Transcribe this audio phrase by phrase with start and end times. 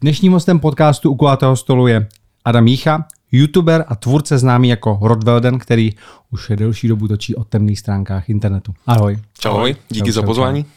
[0.00, 2.06] Dnešním hostem podcastu U kulatého stolu je
[2.44, 5.90] Adam Mícha, youtuber a tvůrce známý jako Rodvelden, který
[6.30, 8.74] už je delší dobu točí o temných stránkách internetu.
[8.86, 9.18] Ahoj.
[9.38, 10.64] Čau, díky čau, za pozvání.
[10.64, 10.70] Čau.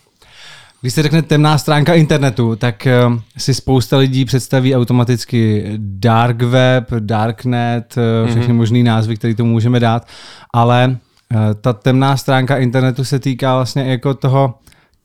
[0.81, 6.91] Když se řekne temná stránka internetu, tak uh, si spousta lidí představí automaticky dark web,
[6.99, 8.57] darknet, uh, všechny mm-hmm.
[8.57, 10.07] možný názvy, které tomu můžeme dát,
[10.53, 10.97] ale
[11.33, 14.53] uh, ta temná stránka internetu se týká vlastně jako toho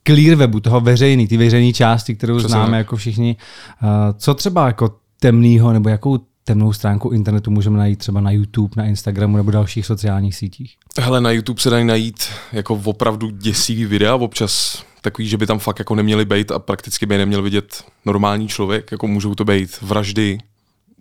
[0.07, 2.51] clear webu, toho veřejný, ty veřejné části, kterou Přesně.
[2.51, 3.35] známe jako všichni.
[3.83, 8.73] Uh, co třeba jako temného, nebo jakou temnou stránku internetu můžeme najít třeba na YouTube,
[8.77, 10.75] na Instagramu nebo dalších sociálních sítích?
[11.01, 15.59] Hele, na YouTube se dají najít jako opravdu děsivý videa, občas takový, že by tam
[15.59, 19.81] fakt jako neměli být a prakticky by neměl vidět normální člověk, jako můžou to být
[19.81, 20.37] vraždy,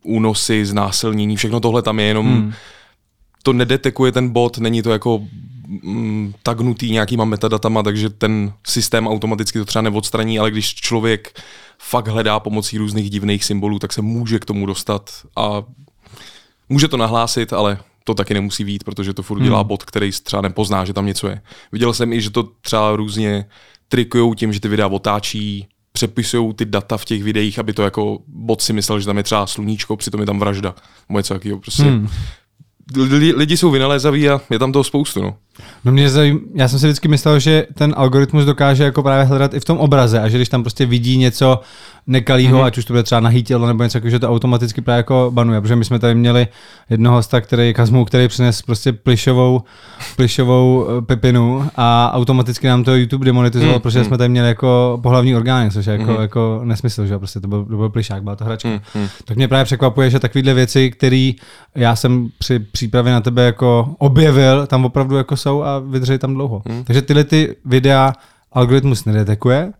[0.04, 2.52] únosy, znásilnění, všechno tohle tam je jenom hmm.
[3.42, 5.22] to nedetekuje ten bot, není to jako
[5.68, 11.40] mm, tagnutý nějakýma metadatama, takže ten systém automaticky to třeba neodstraní, ale když člověk
[11.78, 15.62] fakt hledá pomocí různých divných symbolů, tak se může k tomu dostat a
[16.68, 19.68] může to nahlásit, ale to taky nemusí být, protože to furt dělá hmm.
[19.68, 21.40] bot, který třeba nepozná, že tam něco je.
[21.72, 23.44] Viděl jsem i, že to třeba různě
[23.88, 28.18] trikují tím, že ty videa otáčí, přepisují ty data v těch videích, aby to jako
[28.26, 30.74] bot si myslel, že tam je třeba sluníčko, přitom je tam vražda.
[31.08, 31.82] Moje co jakýho, prostě.
[31.82, 32.08] Hmm.
[32.96, 35.22] Lidi, lidi jsou vynalézaví a je tam toho spoustu.
[35.22, 35.36] No.
[35.84, 39.54] No mě zajím, já jsem si vždycky myslel, že ten algoritmus dokáže jako právě hledat
[39.54, 41.60] i v tom obraze a že když tam prostě vidí něco
[42.06, 42.64] nekalýho, mm-hmm.
[42.64, 45.60] ať už to bude třeba nahý tělo nebo něco, že to automaticky právě jako banuje,
[45.60, 46.48] protože my jsme tady měli
[46.90, 49.62] jednoho hosta, který Kazmu, který přines prostě plišovou,
[50.16, 53.80] plišovou eh, pepinu a automaticky nám to YouTube demonetizoval, mm-hmm.
[53.80, 56.20] protože jsme tady měli jako pohlavní orgány, což je jako, mm-hmm.
[56.20, 58.68] jako nesmysl, že prostě to byl, to byl plišák, byla to hračka.
[58.68, 59.08] Mm-hmm.
[59.24, 61.32] Tak mě právě překvapuje, že takovéhle věci, které
[61.74, 66.34] já jsem při přípravě na tebe jako objevil, tam opravdu jako jsou a vydrží tam
[66.34, 66.62] dlouho.
[66.68, 66.84] Hmm.
[66.84, 68.12] Takže tyhle ty videa
[68.52, 69.72] algoritmus nedetekuje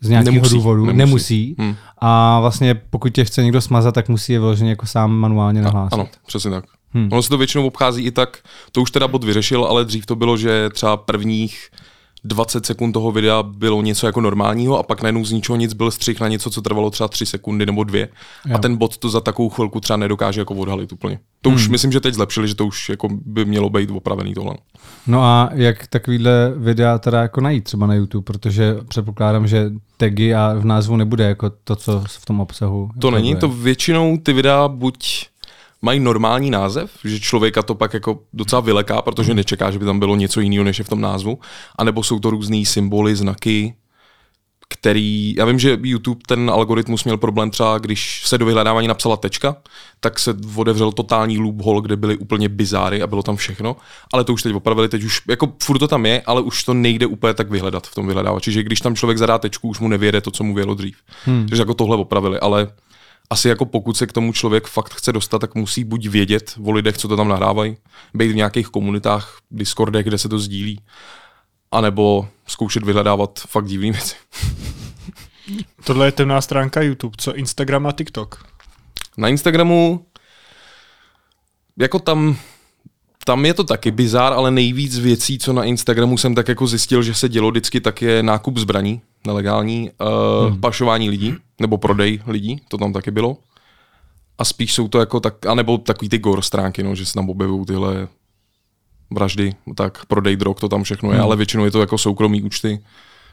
[0.00, 0.98] z nějakého nemusí, důvodu, nemusí.
[0.98, 1.56] nemusí.
[1.58, 1.76] Hmm.
[1.98, 5.94] A vlastně pokud tě chce někdo smazat, tak musí je vyloženě jako sám manuálně nahlásit.
[5.94, 6.64] Ano, přesně tak.
[6.94, 7.08] Hmm.
[7.12, 8.38] Ono se to většinou obchází i tak,
[8.72, 11.68] to už teda bod vyřešil, ale dřív to bylo, že třeba prvních
[12.24, 15.90] 20 sekund toho videa bylo něco jako normálního a pak najednou z ničeho nic byl
[15.90, 18.08] střih na něco, co trvalo třeba 3 sekundy nebo dvě.
[18.46, 18.54] Jo.
[18.54, 21.18] A ten bot to za takovou chvilku třeba nedokáže jako odhalit úplně.
[21.42, 21.56] To hmm.
[21.56, 24.54] už myslím, že teď zlepšili, že to už jako by mělo být opravený tohle.
[25.06, 30.34] No a jak takovýhle videa teda jako najít třeba na YouTube, protože předpokládám, že tagy
[30.34, 32.90] a v názvu nebude jako to, co v tom obsahu.
[32.98, 35.26] To není, to většinou ty videa buď
[35.84, 39.98] mají normální název, že člověka to pak jako docela vyleká, protože nečeká, že by tam
[39.98, 41.38] bylo něco jiného, než je v tom názvu,
[41.78, 43.74] anebo jsou to různé symboly, znaky,
[44.68, 49.16] který, já vím, že YouTube ten algoritmus měl problém třeba, když se do vyhledávání napsala
[49.16, 49.56] tečka,
[50.00, 53.76] tak se otevřel totální loophole, kde byly úplně bizáry a bylo tam všechno,
[54.12, 56.74] ale to už teď opravili, teď už, jako furt to tam je, ale už to
[56.74, 59.88] nejde úplně tak vyhledat v tom vyhledávači, že když tam člověk zadá tečku, už mu
[59.88, 60.96] nevěde to, co mu vělo dřív.
[61.24, 61.46] Hmm.
[61.48, 62.68] Takže jako tohle opravili, ale
[63.30, 66.70] asi jako pokud se k tomu člověk fakt chce dostat, tak musí buď vědět o
[66.70, 67.76] lidech, co to tam nahrávají,
[68.14, 70.80] být v nějakých komunitách, Discordech, kde se to sdílí,
[71.72, 74.16] anebo zkoušet vyhledávat fakt divné věci.
[75.84, 78.46] Tohle je temná stránka YouTube, co Instagram a TikTok?
[79.16, 80.06] Na Instagramu
[81.76, 82.36] jako tam
[83.24, 87.02] tam je to taky bizár, ale nejvíc věcí, co na Instagramu jsem tak jako zjistil,
[87.02, 90.60] že se dělo vždycky, tak je nákup zbraní, nelegální, uh, hmm.
[90.60, 93.36] pašování lidí, nebo prodej lidí, to tam taky bylo.
[94.38, 97.30] A spíš jsou to jako tak, anebo takový ty gore stránky, no, že se tam
[97.30, 98.08] objevují tyhle
[99.10, 101.24] vraždy, tak prodej drog, to tam všechno je, hmm.
[101.24, 102.78] ale většinou je to jako soukromý účty,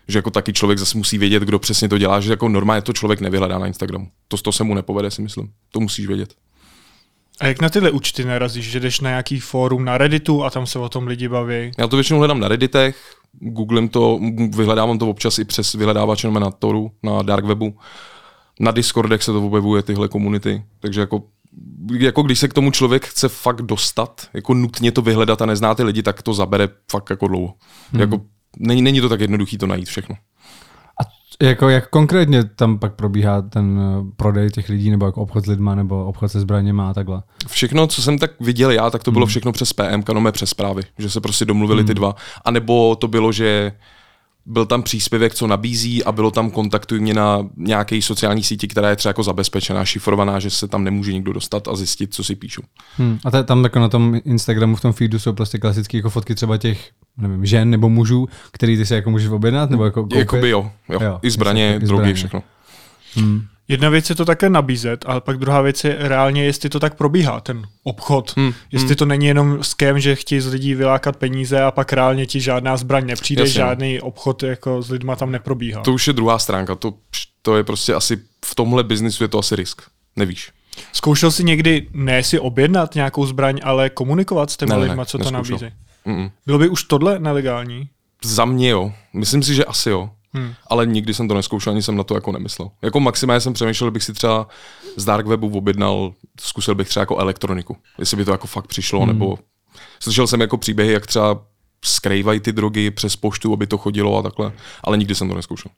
[0.07, 2.93] že jako taky člověk zase musí vědět, kdo přesně to dělá, že jako normálně to
[2.93, 4.07] člověk nevyhledá na Instagramu.
[4.27, 5.51] To, to se mu nepovede, si myslím.
[5.71, 6.33] To musíš vědět.
[7.39, 10.65] A jak na tyhle účty narazíš, že jdeš na nějaký fórum na Redditu a tam
[10.65, 11.71] se o tom lidi baví?
[11.77, 14.19] Já to většinou hledám na Redditech, googlím to,
[14.55, 17.77] vyhledávám to občas i přes vyhledávač na Toru, na dark webu.
[18.59, 21.23] Na Discordech se to objevuje tyhle komunity, takže jako
[21.99, 25.75] jako když se k tomu člověk chce fakt dostat, jako nutně to vyhledat a nezná
[25.75, 27.53] ty lidi, tak to zabere fakt jako dlouho.
[27.91, 28.01] Hmm.
[28.01, 28.21] Jako,
[28.57, 30.15] není, není to tak jednoduchý to najít všechno.
[31.41, 35.47] Jako jak konkrétně tam pak probíhá ten eh, prodej těch lidí, nebo jako obchod s
[35.47, 37.23] lidma, nebo obchod se zbraněma a takhle?
[37.47, 39.29] Všechno, co jsem tak viděl já, tak to bylo hmm.
[39.29, 41.87] všechno přes PM, kanome přes zprávy, že se prostě domluvili hmm.
[41.87, 42.15] ty dva.
[42.45, 43.71] A nebo to bylo, že
[44.45, 48.89] byl tam příspěvek, co nabízí a bylo tam kontaktuj mě na nějaké sociální síti, která
[48.89, 52.35] je třeba jako zabezpečená, šifrovaná, že se tam nemůže nikdo dostat a zjistit, co si
[52.35, 52.61] píšu.
[52.97, 53.19] Hmm.
[53.25, 56.35] A t- tam jako na tom Instagramu, v tom feedu jsou prostě klasické jako fotky
[56.35, 60.19] třeba těch nevím, žen nebo mužů, který ty si jako můžeš objednat nebo jako koupit?
[60.19, 60.99] Jakoby jo, jo.
[61.03, 62.13] jo I zbraně, i drogy, zbraně.
[62.13, 62.43] všechno.
[63.15, 63.41] Hmm.
[63.71, 66.95] Jedna věc je to také nabízet, ale pak druhá věc je reálně, jestli to tak
[66.95, 68.33] probíhá, ten obchod.
[68.37, 68.53] Hmm.
[68.71, 68.95] Jestli hmm.
[68.95, 72.77] to není jenom skem, že chtějí z lidí vylákat peníze a pak reálně ti žádná
[72.77, 73.53] zbraň nepřijde, Jasně.
[73.53, 75.81] žádný obchod jako s lidma tam neprobíhá.
[75.81, 76.93] To už je druhá stránka, to,
[77.41, 79.81] to je prostě asi v tomhle biznisu je to asi risk.
[80.15, 80.51] Nevíš.
[80.93, 85.17] Zkoušel jsi někdy ne si objednat nějakou zbraň, ale komunikovat s těmi Ne, lidmi, co
[85.17, 85.53] to neskoušel.
[85.53, 85.71] nabízejí?
[86.05, 86.31] Mm-mm.
[86.45, 87.89] Bylo by už tohle nelegální?
[88.23, 88.91] Za mě jo.
[89.13, 90.09] Myslím si, že asi jo.
[90.33, 90.53] Hmm.
[90.67, 92.71] Ale nikdy jsem to neskoušel, ani jsem na to jako nemyslel.
[92.81, 94.47] Jako maximálně jsem přemýšlel, že bych si třeba
[94.95, 97.77] z Dark Webu objednal, zkusil bych třeba jako elektroniku.
[97.99, 99.07] Jestli by to jako fakt přišlo, hmm.
[99.07, 99.37] nebo
[99.99, 101.45] slyšel jsem jako příběhy, jak třeba
[101.85, 104.51] skrývají ty drogy přes poštu, aby to chodilo a takhle,
[104.83, 105.71] ale nikdy jsem to neskoušel.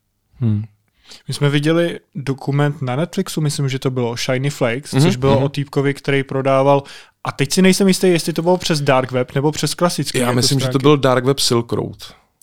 [1.27, 5.15] My jsme viděli dokument na Netflixu, myslím, že to bylo Shiny Flakes, Mhm, mm-hmm, což
[5.15, 5.44] bylo mm-hmm.
[5.45, 6.83] o týpkovi, který prodával
[7.23, 10.17] a teď si nejsem jistý, jestli to bylo přes Dark Web nebo přes klasický.
[10.17, 10.83] Já jako myslím, že to stránky.
[10.83, 11.97] byl Dark Web Silk Road.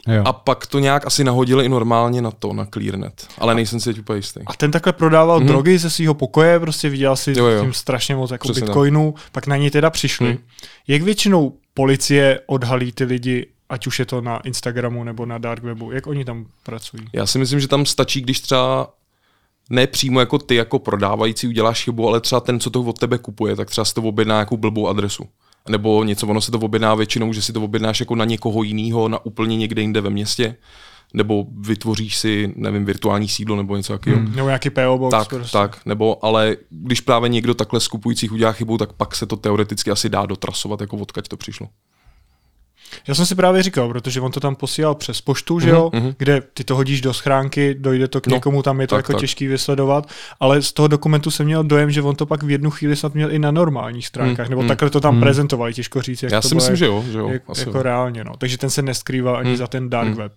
[0.08, 0.22] Jo.
[0.24, 3.28] A pak to nějak asi nahodili i normálně na to, na ClearNet.
[3.38, 4.40] Ale nejsem si teď úplně jistý.
[4.46, 5.46] A ten takhle prodával mm-hmm.
[5.46, 7.62] drogy ze svého pokoje, prostě viděl si Jo, jo.
[7.62, 8.68] tím strašně moc jako Přesně tak.
[8.68, 10.28] bitcoinů, pak na ně teda přišli.
[10.28, 10.38] Mm.
[10.88, 15.62] Jak většinou policie odhalí ty lidi, ať už je to na Instagramu nebo na Dark
[15.62, 17.04] Webu, jak oni tam pracují?
[17.12, 18.90] Já si myslím, že tam stačí, když třeba
[19.70, 23.18] ne přímo jako ty jako prodávající uděláš chybu, ale třeba ten, co to od tebe
[23.18, 25.24] kupuje, tak třeba si to objedná nějakou blbou adresu.
[25.68, 29.08] Nebo něco, ono se to objedná většinou, že si to objednáš jako na někoho jiného,
[29.08, 30.56] na úplně někde jinde ve městě,
[31.14, 34.22] nebo vytvoříš si, nevím, virtuální sídlo nebo něco takového.
[34.22, 35.52] Nebo nějaký PO box Tak, prostě.
[35.52, 39.36] tak, nebo ale když právě někdo takhle z kupujících udělá chybu, tak pak se to
[39.36, 41.68] teoreticky asi dá dotrasovat, jako odkaď to přišlo.
[43.08, 46.14] Já jsem si právě říkal, protože on to tam posílal přes poštu, že jo, mhm.
[46.18, 48.98] kde ty to hodíš do schránky, dojde to k No, někomu, tam je to tak,
[49.04, 49.20] jako tak.
[49.20, 50.08] těžký vysledovat,
[50.40, 53.14] ale z toho dokumentu jsem měl dojem, že on to pak v jednu chvíli snad
[53.14, 56.32] měl i na normálních stránkách, Mm, nebo mm, takhle to tam prezentovali, těžko říct, jak
[56.32, 57.28] Já to si myslím, že jo, že jo.
[57.28, 57.82] jak, asi jako jo.
[57.82, 58.32] reálně, no.
[58.38, 59.56] Takže ten se neskrýval ani Hmm.
[59.56, 60.16] za ten dark Hmm.
[60.16, 60.32] web.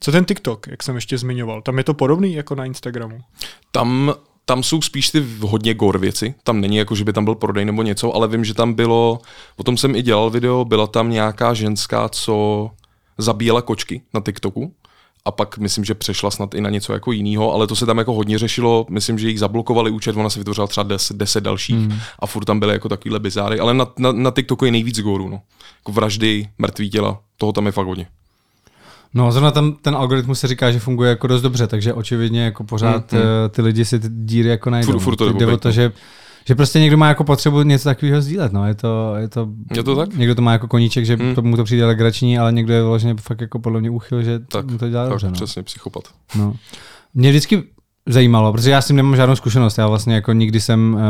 [0.00, 3.20] Co ten TikTok, jak jsem ještě zmiňoval, tam je to podobný jako na Instagramu?
[3.72, 4.14] Tam,
[4.48, 6.34] tam jsou spíš ty hodně gore věci.
[6.42, 9.18] Tam není jako, že by tam byl prodej nebo něco, ale vím, že tam bylo,
[9.56, 12.70] o tom jsem i dělal video, byla tam nějaká ženská, co
[13.18, 14.72] zabíjela kočky na TikToku.
[15.24, 17.98] A pak myslím, že přešla snad i na něco jako jiného, ale to se tam
[17.98, 18.86] jako hodně řešilo.
[18.90, 21.98] Myslím, že jich zablokovali účet, ona si vytvořila třeba 10, 10 dalších hmm.
[22.18, 23.60] a furt tam byly jako takovýhle bizáry.
[23.60, 25.40] Ale na, na, na TikToku je nejvíc góru, no.
[25.78, 28.06] Jako vraždy, mrtvý těla, toho tam je fakt hodně.
[29.14, 32.64] No, zrovna tam ten algoritmus se říká, že funguje jako dost dobře, takže očividně jako
[32.64, 34.92] pořád Mm, mm, ty lidi si ty díry jako najdou.
[34.92, 35.72] Furt- furt to Teď jde o to, no.
[35.72, 35.92] že,
[36.46, 39.82] že prostě někdo má jako potřebu něco takového sdílet, no, je to, je to, Je
[39.82, 40.14] to tak?
[40.16, 41.34] někdo to má jako koníček, že Mm.
[41.34, 44.38] to mu to přijde legrační, ale někdo je vyloženě fakt jako podle mě úchyl, že
[44.38, 45.32] Tak, mu to dělá tak dobře, no.
[45.32, 46.02] přesně, psychopat.
[46.38, 46.54] No.
[47.14, 47.62] Mě vždycky
[48.08, 49.78] zajímalo, protože já s tím nemám žádnou zkušenost.
[49.78, 51.00] Já vlastně jako nikdy jsem uh,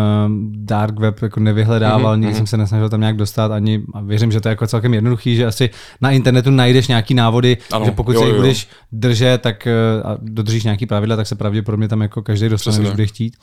[0.54, 2.36] dark web jako nevyhledával, Mhm, nikdy mhm.
[2.38, 5.36] jsem se nesnažil tam nějak dostat ani a věřím, že to je jako celkem jednoduchý,
[5.36, 9.42] že asi na internetu najdeš nějaký návody, Ano, že pokud jo, se jich budeš držet,
[9.42, 9.68] tak
[10.02, 13.06] uh, a dodržíš nějaký pravidla, tak se pravděpodobně tam jako každý dostane, Přesně když bude
[13.06, 13.36] chtít.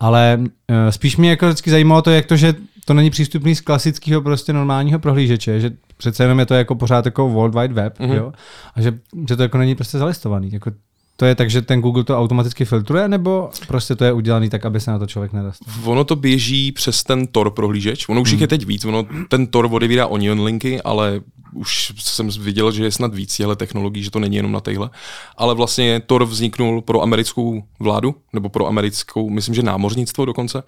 [0.00, 0.46] Ale uh,
[0.90, 2.54] spíš mě jako vždycky zajímalo to, jak to, že
[2.84, 7.04] to není přístupný z klasického prostě normálního prohlížeče, že přece jenom je to jako pořád
[7.04, 8.12] jako World Wide Web, Mhm.
[8.12, 8.32] jo?
[8.74, 8.92] a že,
[9.28, 10.50] že to jako není prostě zalistovaný.
[10.52, 10.70] Jako
[11.16, 14.64] to je tak, že ten Google to automaticky filtruje, nebo prostě to je udělaný tak,
[14.64, 15.74] aby se na to člověk nedostal?
[15.84, 18.08] Ono to běží přes ten Tor prohlížeč.
[18.08, 18.84] Ono už jich je teď víc.
[18.84, 21.20] Ono, ten Tor odevírá Onion linky, ale
[21.52, 24.90] už jsem viděl, že je snad víc těchto technologií, že to není jenom na téhle.
[25.36, 30.62] Ale vlastně Tor vzniknul pro americkou vládu, nebo pro americkou, myslím, že námořnictvo dokonce.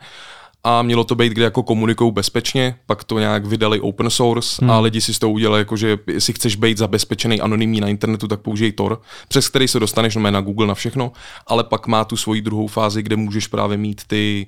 [0.64, 4.70] A mělo to být, kde jako komunikují bezpečně, pak to nějak vydali open source hmm.
[4.70, 8.28] a lidi si z toho udělali, jako, že jestli chceš být zabezpečený anonymní na internetu,
[8.28, 11.12] tak použij Tor, přes který se dostaneš no, na Google na všechno,
[11.46, 14.46] ale pak má tu svoji druhou fázi, kde můžeš právě mít ty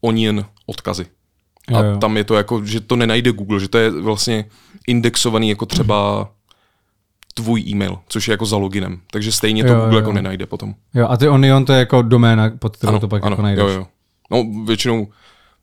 [0.00, 1.06] onion odkazy.
[1.74, 1.96] A Jo, jo.
[1.98, 4.44] tam je to jako, že to nenajde Google, že to je vlastně
[4.86, 6.28] indexovaný jako třeba
[7.34, 9.00] tvůj e-mail, což je jako za loginem.
[9.10, 9.98] Takže stejně to Jo, Google jo.
[9.98, 10.74] jako nenajde potom.
[10.94, 13.62] Jo, a ty Onion to je jako doména, pod kterou to pak jako najdeš.
[13.62, 13.86] jo, jo.
[14.30, 15.08] No většinou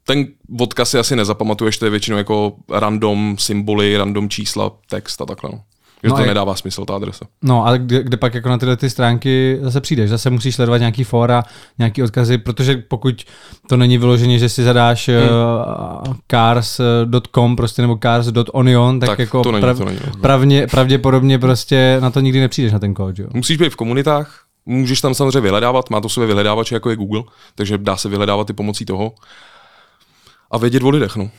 [0.08, 0.26] ten
[0.60, 5.50] odkaz si asi nezapamatuješ, to je většinou jako random symboly, random čísla, text a takhle.
[5.54, 5.62] No.
[6.04, 7.26] Že No to a- nedává smysl, ta adresa.
[7.44, 10.10] No a kde, kde pak jako na tyhle ty stránky zase přijdeš?
[10.10, 11.44] Zase musíš sledovat nějaký fóra,
[11.78, 13.26] nějaký odkazy, protože pokud
[13.70, 15.18] to není vyloženě, že si zadáš hmm.
[16.08, 20.22] uh, cars.com prostě nebo cars.onion, tak, Tak jako to není, prav, to není, no.
[20.22, 23.28] pravně, pravděpodobně prostě na to nikdy nepřijdeš na ten kód, jo?
[23.34, 27.24] Musíš být v komunitách, můžeš tam samozřejmě vyhledávat, má to své vyhledávače, jako je Google,
[27.56, 29.14] takže dá se vyhledávat i pomocí toho.
[30.52, 31.32] A vědět o lidech, no.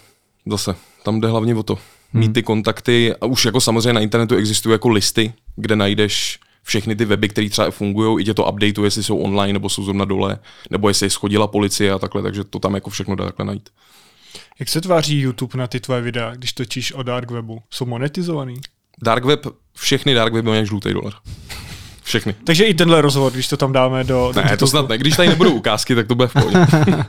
[0.46, 1.78] Zase, tam jde hlavně o to.
[2.12, 6.96] Mít ty kontakty, a už jako samozřejmě na internetu existují jako listy, kde najdeš všechny
[6.96, 10.04] ty weby, které třeba fungují, i tě to updateuje, jestli jsou online, nebo jsou zrovna
[10.04, 10.38] dole,
[10.70, 13.68] nebo jestli schodila policie a takhle, takže to tam jako všechno dá takhle najít.
[14.58, 17.62] Jak se tváří YouTube na ty tvoje videa, když točíš o dark webu?
[17.70, 18.56] Jsou monetizovaný?
[19.02, 21.12] Dark web, všechny dark weby mají žlutý dolar.
[22.18, 22.34] Všechny.
[22.44, 24.32] Takže i tenhle rozhovor, když to tam dáme do...
[24.34, 24.70] do Ne, to titulku.
[24.70, 24.98] snad ne.
[24.98, 26.58] Když tady nebudou ukázky, tak to bude v pohodě.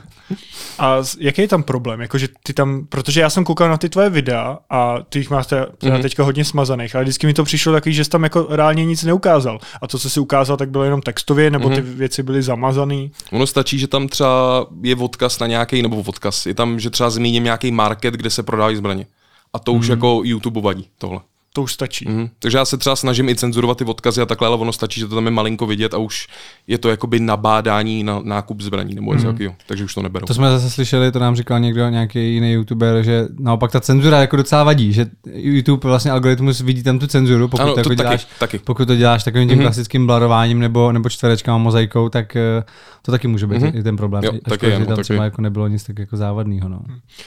[0.78, 2.00] A jaký je tam problém?
[2.00, 5.46] Jakože ty tam, protože já jsem koukal na ty tvoje videa a ty jich máš
[5.46, 6.02] teda, Mhm.
[6.02, 9.02] teďka hodně smazaných, ale vždycky mi to přišlo takový, že jsi tam jako reálně nic
[9.04, 9.58] neukázal.
[9.82, 11.94] A to, co jsi ukázal, tak bylo jenom textově, nebo ty Mhm.
[11.94, 13.10] věci byly zamazaný.
[13.32, 17.10] Ono stačí, že tam třeba je odkaz na nějaký, nebo odkaz, je tam, že třeba
[17.10, 19.06] zmíním nějaký market, kde se prodávají zbraně.
[19.52, 21.20] A to už jako YouTube vadí, tohle.
[21.52, 22.04] To už stačí.
[22.08, 22.28] Mhm.
[22.38, 25.06] Takže já se třeba snažím i cenzurovat ty odkazy a takhle, ale ono stačí, že
[25.06, 26.28] to tam je malinko vidět a už
[26.66, 29.54] je to jakoby nabádání na nákup zbraní nebo něco takového.
[29.66, 30.26] Takže už to neberou.
[30.26, 34.20] To jsme zase slyšeli, to nám říkal někdo, nějaký jiný youtuber, že naopak ta cenzura
[34.20, 37.80] jako docela vadí, že YouTube vlastně algoritmus vidí tam tu cenzuru, pokud Ano, to, to
[37.80, 38.58] jako taky, děláš, taky.
[38.58, 39.62] pokud to děláš takovým tím mm-hmm.
[39.62, 42.64] klasickým blarováním nebo, nebo čtverečkama mozaikou, tak eh,
[43.02, 43.78] to taky může být mm-hmm.
[43.78, 44.24] i ten problém.
[44.24, 45.04] Jo, taky škoda, je, že tam taky.
[45.04, 46.68] třeba jako nebylo nic tak jako závadného.
[46.68, 46.80] No.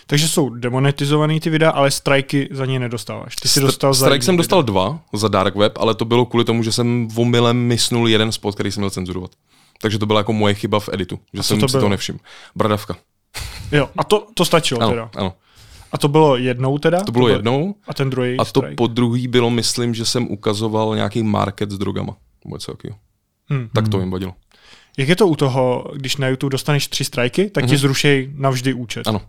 [0.07, 3.35] Takže jsou demonetizovaný ty videa, ale strajky za ně nedostáváš.
[3.35, 6.25] Ty jsi Str- dostal za Jiný jsem dostal dva za Dark Web, ale to bylo
[6.25, 9.31] kvůli tomu, že jsem omylem misnul jeden spot, který jsem měl cenzurovat.
[9.81, 11.81] Takže to byla jako moje chyba v editu, že jsem to si bylo?
[11.83, 12.19] to nevšiml.
[12.55, 12.95] Bradavka.
[13.71, 15.09] Jo, a to, to stačilo Ano, teda.
[15.15, 15.33] ano.
[15.91, 17.03] A to bylo jednou teda?
[17.03, 18.75] To bylo jednou A ten druhý a to strike?
[18.75, 22.15] po druhý bylo, myslím, že jsem ukazoval nějaký market s drogama.
[22.45, 22.99] Nebo něco takového.
[23.49, 23.69] Hmm.
[23.73, 24.33] Tak to jim vadilo.
[24.97, 28.73] Jak je to u toho, když na YouTube dostaneš tři strajky, tak ti zrušej navždy
[28.73, 29.07] účet.
[29.07, 29.15] Mhm.
[29.15, 29.25] Ano.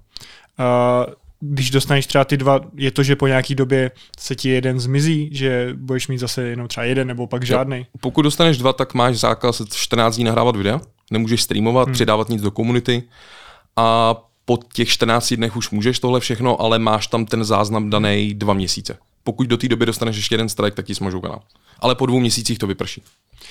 [0.59, 1.07] A
[1.45, 5.29] když dostaneš třeba ty dva, je to, že po nějaký době se ti jeden zmizí,
[5.33, 7.87] že budeš mít zase jenom třeba jeden nebo pak žádný.
[8.01, 10.81] Pokud dostaneš dva, tak máš zákaz 14 dní nahrávat videa,
[11.11, 11.93] nemůžeš streamovat, hmm.
[11.93, 13.03] přidávat nic do komunity
[13.77, 18.35] a po těch 14 dnech už můžeš tohle všechno, ale máš tam ten záznam daný
[18.35, 18.99] dva měsíce.
[19.25, 21.43] Pokud do té doby dostaneš ještě jeden strike, tak ti smažou kanál.
[21.79, 23.03] Ale po dvou měsících to vyprší.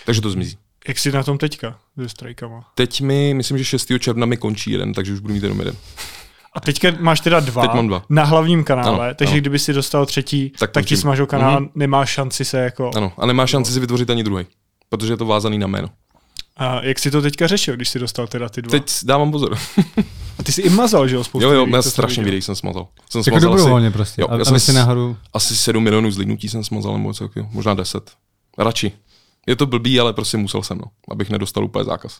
[0.06, 0.58] Takže to zmizí.
[0.88, 2.66] Jak jsi na tom teďka se strajkama?
[2.76, 3.92] Teď mi, myslím, že 6.
[4.00, 5.76] června mi končí jeden, takže už budu mít jenom jeden.
[6.56, 8.04] A teďka máš teda dva, Teď mám dva.
[8.10, 9.42] na hlavním kanále, Ano, takže ano.
[9.42, 11.70] kdyby si dostal třetí, tak, Tak ti smažou kanál, Mhm.
[11.76, 12.92] nemáš šanci se jako...
[12.96, 14.46] Ano, a nemá šanci si vytvořit ani druhý,
[14.90, 15.90] protože je to vázaný na jméno.
[16.58, 18.72] A jak jsi to teďka řešil, když jsi dostal teda ty dva?
[18.72, 19.58] Teď dávám pozor.
[20.40, 22.24] A ty jsi i mazal, že jo, spoustu jo, jo, videí, já co jsem strašně
[22.24, 22.88] videí jsem smazal.
[23.10, 25.18] Jsem Jako smazal dobrovolně asi, prostě, jo, a- já jsem si nahoru...
[25.34, 28.12] Asi 7 milionů zlídnutí jsem smazal, nebo něco takového, možná 10.
[28.58, 28.92] Radši.
[29.48, 32.18] Je to blbý, ale prostě musel jsem, no, abych nedostal úplně zákaz.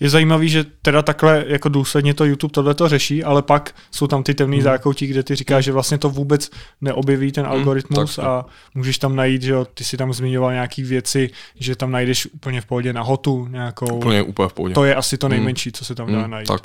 [0.00, 4.06] Je zajímavý, že teda takhle jako důsledně to YouTube tohle to řeší, ale pak jsou
[4.06, 4.64] tam ty temný hmm.
[4.64, 9.16] zákoutí, kde ty říkáš, že vlastně to vůbec neobjeví ten algoritmus tak, a můžeš tam
[9.16, 12.92] najít, že jo, ty si tam zmiňoval nějaký věci, že tam najdeš úplně v pohodě
[12.92, 13.96] na hotu nějakou.
[13.96, 14.74] Úplně, úplně v pohodě.
[14.74, 16.48] To je asi to nejmenší, co se tam dá Hmm, najít.
[16.48, 16.62] tak.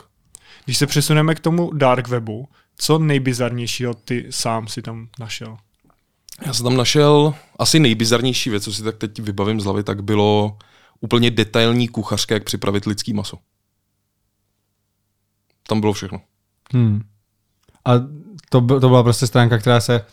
[0.65, 5.57] Když se přesuneme k tomu dark webu, co nejbizarnějšího ty sám si tam našel?
[6.45, 10.03] Já jsem tam našel asi nejbizarnější věc, co si tak teď vybavím z hlavy, tak
[10.03, 10.57] bylo
[11.01, 13.37] úplně detailní kuchařka, jak připravit lidský maso.
[15.67, 16.21] Tam bylo všechno.
[16.73, 17.01] Hmm.
[17.85, 17.91] A
[18.49, 20.05] to, byl- to byla prostě stránka, která se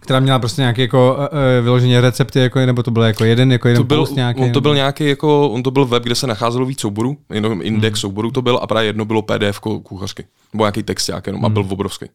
[0.00, 3.68] která měla prostě nějaké jako uh, vyloženě recepty, jako, nebo to bylo jako jeden, jako
[3.68, 4.40] jeden to byl, nějaký.
[4.40, 7.62] on to byl nějaký jako, on to byl web, kde se nacházelo víc souborů, jenom
[7.62, 8.00] index hmm.
[8.00, 10.24] souborů to byl a právě jedno bylo PDF kuchařky.
[10.52, 12.06] Nebo nějaký text nějaký, jenom, a byl obrovský.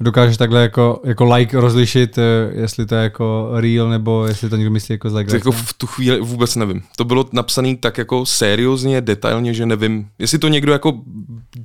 [0.00, 2.22] Dokážeš takhle jako, jako like rozlišit, eh,
[2.54, 5.36] jestli to je jako real, nebo jestli to někdo myslí jako z Tak legrace.
[5.36, 6.82] jako v tu chvíli vůbec nevím.
[6.96, 10.08] To bylo napsané tak jako seriózně, detailně, že nevím.
[10.18, 11.00] Jestli to někdo jako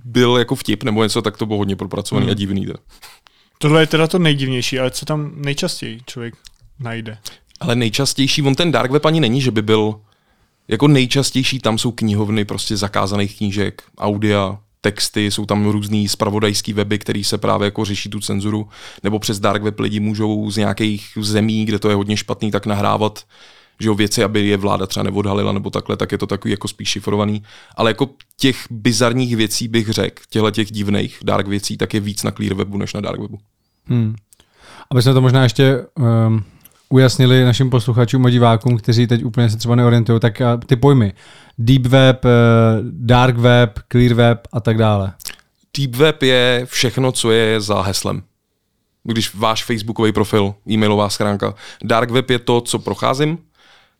[0.05, 2.31] byl jako vtip nebo něco, tak to bylo hodně propracovaný hmm.
[2.31, 2.65] a divný.
[2.65, 2.79] Teda.
[3.57, 6.33] Tohle je teda to nejdivnější, ale co tam nejčastěji člověk
[6.79, 7.17] najde?
[7.59, 9.95] Ale nejčastější, on ten dark web ani není, že by byl
[10.67, 16.99] jako nejčastější, tam jsou knihovny prostě zakázaných knížek, audia, texty, jsou tam různý spravodajský weby,
[16.99, 18.69] který se právě jako řeší tu cenzuru,
[19.03, 22.65] nebo přes dark web lidi můžou z nějakých zemí, kde to je hodně špatný, tak
[22.65, 23.23] nahrávat
[23.81, 26.67] že jo, věci, aby je vláda třeba neodhalila nebo takhle, tak je to takový jako
[26.67, 27.43] spíš šifrovaný.
[27.75, 32.23] Ale jako těch bizarních věcí bych řekl, těchto těch divných dark věcí, tak je víc
[32.23, 33.39] na clear webu než na dark webu.
[33.85, 34.15] Hmm.
[34.91, 35.85] Aby jsme to možná ještě
[36.27, 36.43] um,
[36.91, 41.13] ujasnili našim posluchačům a divákům, kteří teď úplně se třeba neorientují, tak a, ty pojmy.
[41.57, 42.29] Deep web, eh,
[42.81, 45.13] dark web, clear web a tak dále.
[45.77, 48.23] Deep web je všechno, co je za heslem.
[49.03, 51.53] Když váš facebookový profil, e-mailová schránka.
[51.83, 53.37] Dark web je to, co procházím,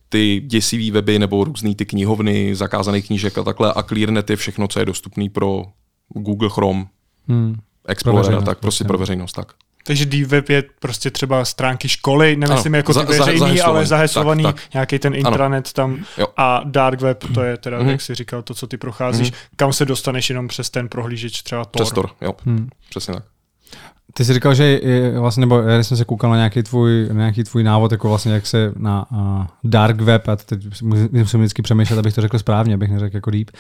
[0.09, 3.73] ty děsivý weby nebo různý ty knihovny, zakázaných knížek a takhle.
[3.73, 5.63] A ClearNet je všechno, co je dostupný pro
[6.09, 6.85] Google Chrome,
[7.27, 7.55] Hmm.
[7.87, 8.83] Explorer a tak, prostě prostě.
[8.83, 9.31] pro veřejnost.
[9.33, 9.53] Tak.
[9.83, 13.61] Takže D-Web je prostě třeba stránky školy, nemyslím Ano, jako za- ty za- veřejný, zaheslovaný.
[13.77, 14.73] ale zaheslovaný, Tak, tak.
[14.73, 15.97] nějaký ten intranet tam.
[16.17, 16.27] Jo.
[16.37, 17.89] A dark web, to je teda, Mhm.
[17.89, 21.65] jak jsi říkal, to, co ty procházíš, kam se dostaneš jenom přes ten prohlížeč třeba
[21.65, 21.81] Tor.
[21.81, 22.33] Přes Tor, jo.
[22.45, 22.69] Hmm.
[22.89, 23.23] Přesně tak.
[24.13, 27.19] Ty jsi říkal, že je, vlastně, nebo já jsem se koukal na nějaký tvůj, na
[27.19, 31.39] nějaký tvůj návod, jako vlastně jak se na uh, dark web, a teď musím musím
[31.39, 33.51] vždycky přemýšlet, abych to řekl správně, abych neřekl jako deep,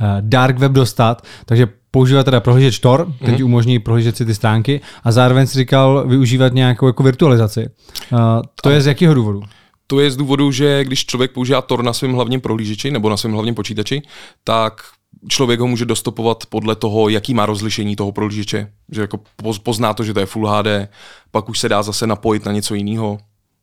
[0.00, 3.36] uh, dark web dostat, takže používat teda prohlížeč Tor, ten Mhm.
[3.36, 7.68] ti umožní prohlížet si ty stránky a zároveň si říkal využívat nějakou jako virtualizaci.
[8.12, 8.18] Uh,
[8.62, 9.42] to je z jakého důvodu?
[9.86, 13.16] To je z důvodu, že když člověk používá Tor na svém hlavním prohlížeči nebo na
[13.16, 14.02] svém hlavním počítači,
[14.44, 14.82] tak
[15.28, 18.72] člověk ho může dostupovat podle toho, jaký má rozlišení toho prohlížeče.
[18.92, 19.20] Že jako
[19.62, 20.88] pozná to, že to je Full HD,
[21.30, 23.18] pak už se dá zase napojit na něco jiného.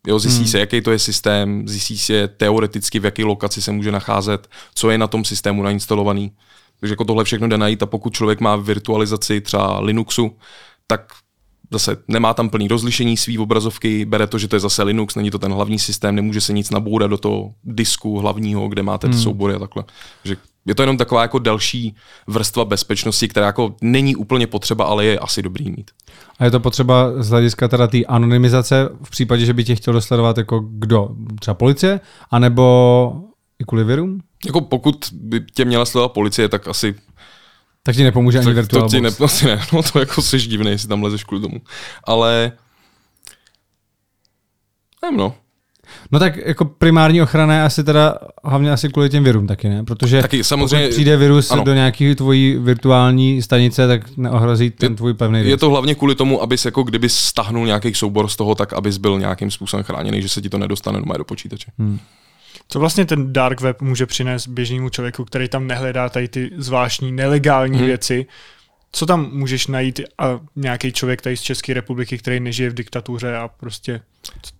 [0.06, 0.48] Jo, zjistí hmm.
[0.48, 4.90] se, jaký to je systém, zjistí se teoreticky, v jaké lokaci se může nacházet, co
[4.90, 6.32] je na tom systému nainstalovaný.
[6.80, 10.36] Takže jako tohle všechno jde najít a pokud člověk má virtualizaci třeba Linuxu,
[10.86, 11.12] tak
[11.70, 15.30] zase nemá tam plný rozlišení svý obrazovky, bere to, že to je zase Linux, není
[15.30, 19.12] to ten hlavní systém, nemůže se nic nabourat do toho disku hlavního, kde máte ty
[19.12, 19.22] hmm.
[19.22, 19.84] soubory a takhle.
[20.24, 21.94] že je to jenom taková jako další
[22.26, 25.90] vrstva bezpečnosti, která jako není úplně potřeba, ale je asi dobrý mít.
[26.38, 29.92] A je to potřeba z hlediska teda té anonymizace v případě, že by tě chtěl
[29.92, 31.08] dosledovat jako kdo?
[31.40, 32.00] Třeba policie?
[32.30, 33.22] anebo
[33.58, 34.20] i kvůli virům?
[34.46, 36.94] Jako pokud by tě měla sledovat policie, tak asi
[37.82, 40.70] tak ti nepomůže ani virtual to ti ne, asi ne, no to jako jsi divný,
[40.70, 41.60] jestli tam lezeš kvůli tomu.
[42.04, 42.52] Ale
[45.02, 45.34] nevím no.
[46.12, 48.14] No tak jako primární ochrana je asi teda
[48.44, 49.84] hlavně asi kvůli těm virům taky, ne?
[49.84, 51.64] Protože taky, samozřejmě, pokud přijde virus ano.
[51.64, 56.42] do nějaké tvojí virtuální stanice, tak neohrozí ten tvůj pevný Je to hlavně kvůli tomu,
[56.42, 60.28] abys jako kdyby stahnul nějaký soubor z toho, tak abys byl nějakým způsobem chráněný, že
[60.28, 61.70] se ti to nedostane do počítače.
[61.78, 61.98] Hmm.
[62.68, 67.12] Co vlastně ten dark web může přinést běžnému člověku, který tam nehledá tady ty zvláštní
[67.12, 67.86] nelegální hmm.
[67.86, 68.26] věci?
[68.92, 73.36] Co tam můžeš najít a nějaký člověk tady z České republiky, který nežije v diktatuře
[73.36, 74.00] a prostě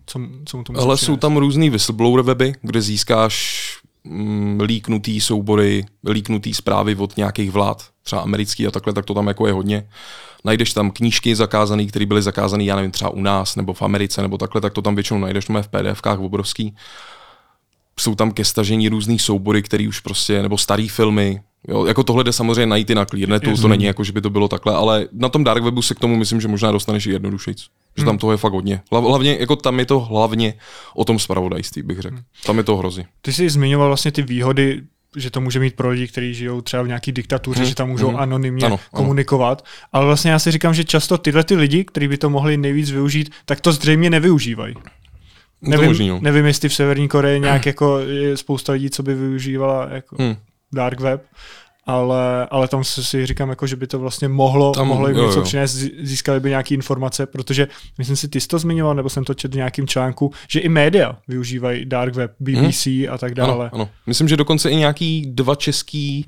[0.06, 1.06] co, co mu to může Ale přinést?
[1.06, 3.64] jsou tam různý whistleblower weby, kde získáš
[4.04, 9.26] mm, líknutý soubory, líknutý zprávy od nějakých vlád, třeba americký a takhle, tak to tam
[9.26, 9.88] jako je hodně.
[10.44, 14.22] Najdeš tam knížky zakázané, které byly zakázané, já nevím, třeba u nás nebo v Americe
[14.22, 16.74] nebo takhle, tak to tam většinou najdeš, to v PDFkách obrovský
[18.00, 22.24] jsou tam ke stažení různých soubory, který už prostě, nebo starý filmy, Jo, jako tohle
[22.24, 25.08] jde samozřejmě najít i na Clearnetu, to není jako, že by to bylo takhle, ale
[25.12, 27.58] na tom Dark Webu se k tomu myslím, že možná dostaneš i jednodušejc.
[27.96, 28.18] Že tam hmm.
[28.18, 28.80] toho je fakt hodně.
[28.90, 30.54] Hlavně, jako tam je to hlavně
[30.94, 32.16] o tom spravodajství, bych řekl.
[32.16, 32.24] Hmm.
[32.46, 33.04] Tam je to hrozí.
[33.22, 34.82] Ty jsi zmiňoval vlastně ty výhody
[35.16, 37.68] že to může mít pro lidi, kteří žijou třeba v nějaký diktatuře, hmm.
[37.68, 38.16] že tam můžou hmm.
[38.16, 39.62] anonymně ano, komunikovat.
[39.62, 39.88] Ano.
[39.92, 42.90] Ale vlastně já si říkám, že často tyhle ty lidi, kteří by to mohli nejvíc
[42.90, 44.74] využít, tak to zřejmě nevyužívají.
[45.62, 46.18] Nevím, možný, no.
[46.22, 50.36] nevím, jestli v Severní Koreji nějak jako je spousta lidí, co by využívala jako hmm.
[50.72, 51.22] dark web,
[51.86, 55.26] ale, ale tam si říkám, jako, že by to vlastně mohlo, tam, mohlo jim jo,
[55.26, 55.44] něco jo.
[55.44, 57.68] přinést, získali by nějaké informace, protože
[57.98, 60.68] myslím si, ty jsi to zmiňoval, nebo jsem to četl v nějakým článku, že i
[60.68, 63.06] média využívají dark web, BBC hmm.
[63.10, 63.70] a tak dále.
[63.72, 63.88] Ano, ano.
[64.06, 66.26] Myslím, že dokonce i nějaký dva český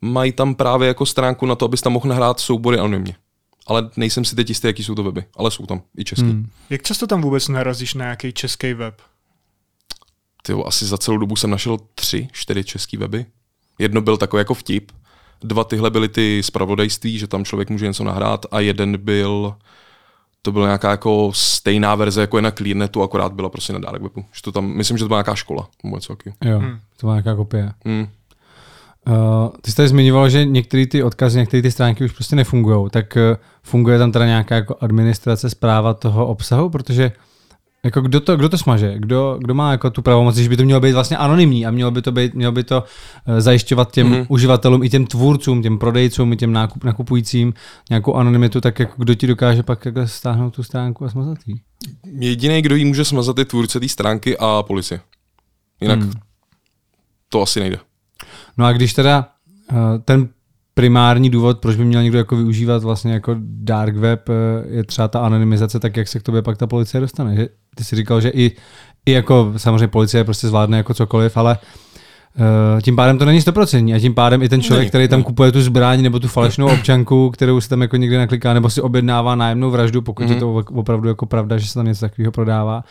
[0.00, 3.14] mají tam právě jako stránku na to, abys tam mohl nahrát soubory anonymně
[3.66, 6.24] ale nejsem si teď jistý, jaký jsou to weby, ale jsou tam i český.
[6.24, 6.50] Hmm.
[6.70, 9.02] Jak často tam vůbec narazíš na nějaký český web?
[10.42, 13.26] Ty asi za celou dobu jsem našel tři, čtyři český weby.
[13.78, 14.92] Jedno byl takový jako vtip,
[15.42, 19.56] dva tyhle byly ty zpravodajství, že tam člověk může něco nahrát a jeden byl
[20.46, 24.02] to byla nějaká jako stejná verze, jako je na Clearnetu, akorát byla prostě na Dark
[24.02, 24.24] Webu.
[24.32, 25.68] Že to tam, myslím, že to byla nějaká škola.
[26.44, 26.78] Jo, hmm.
[26.96, 27.72] to byla nějaká kopie.
[27.84, 28.08] Hmm.
[29.08, 32.90] Uh, ty jsi tady zmiňoval, že některé ty odkazy, některé ty stránky už prostě nefungují,
[32.90, 37.12] tak uh, funguje tam teda nějaká jako administrace, zpráva toho obsahu, protože
[37.84, 38.94] jako kdo to, kdo to smaže?
[38.98, 41.90] Kdo, kdo má jako tu pravomoc, že by to mělo být vlastně anonymní a mělo
[41.90, 42.84] by to, být, mělo by to
[43.28, 44.26] uh, zajišťovat těm mm-hmm.
[44.28, 47.54] uživatelům i těm tvůrcům, těm prodejcům, i těm nákup, nakupujícím
[47.90, 51.54] nějakou anonymitu, tak jako kdo ti dokáže pak jako stáhnout tu stránku a smazat ji?
[52.20, 55.00] Jediný, kdo ji může smazat, je tvůrce té stránky a policie.
[55.80, 56.12] Jinak hmm.
[57.28, 57.85] to asi nejde.
[58.58, 59.28] No a když teda
[59.72, 60.28] uh, ten
[60.78, 65.08] primární důvod, proč by měl někdo jako využívat vlastně jako dark web, eh, je třeba
[65.08, 67.36] ta anonymizace, tak jak se k tobě pak ta policie dostane.
[67.36, 67.48] Že?
[67.74, 68.52] Ty jsi říkal, že i,
[69.06, 71.58] i jako samozřejmě policie prostě zvládne jako cokoliv, ale
[72.38, 75.52] uh, tím pádem to není stoprocentní a tím pádem i ten člověk, který tam kupuje
[75.52, 79.34] tu zbraň nebo tu falešnou občanku, kterou si tam jako někde nakliká, nebo si objednává
[79.34, 80.34] nájemnou vraždu, pokud mm-hmm.
[80.34, 82.84] je to opravdu jako pravda, že se tam něco takového prodává,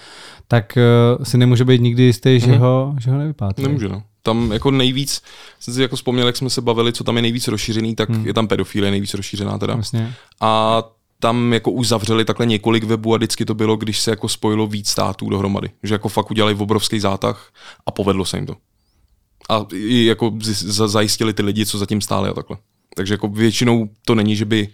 [0.48, 0.78] tak
[1.18, 2.46] uh, si nemůže být nikdy jistý, mm-hmm.
[2.46, 2.60] že, mhm.
[2.60, 3.64] ho, že ho nevypátří.
[3.64, 5.22] Nemůže, no tam jako nejvíc,
[5.60, 8.28] jsem si jako vzpomněl, jak jsme se bavili, co tam je nejvíc rozšířený, tak hmm.
[8.28, 9.74] je tam pedofilie nejvíc rozšířená teda.
[9.74, 10.14] Vlastně.
[10.42, 10.84] A
[11.20, 14.68] tam jako už zavřeli takhle několik webů a vždycky to bylo, když se jako spojilo
[14.68, 15.70] víc států dohromady.
[15.84, 17.52] Že jako fakt udělali obrovský zátah
[17.86, 18.56] a povedlo se jim to.
[19.50, 20.34] A jako
[20.66, 22.58] zajistili ty lidi, co zatím stáli a takhle.
[22.96, 24.68] Takže jako většinou to není, že by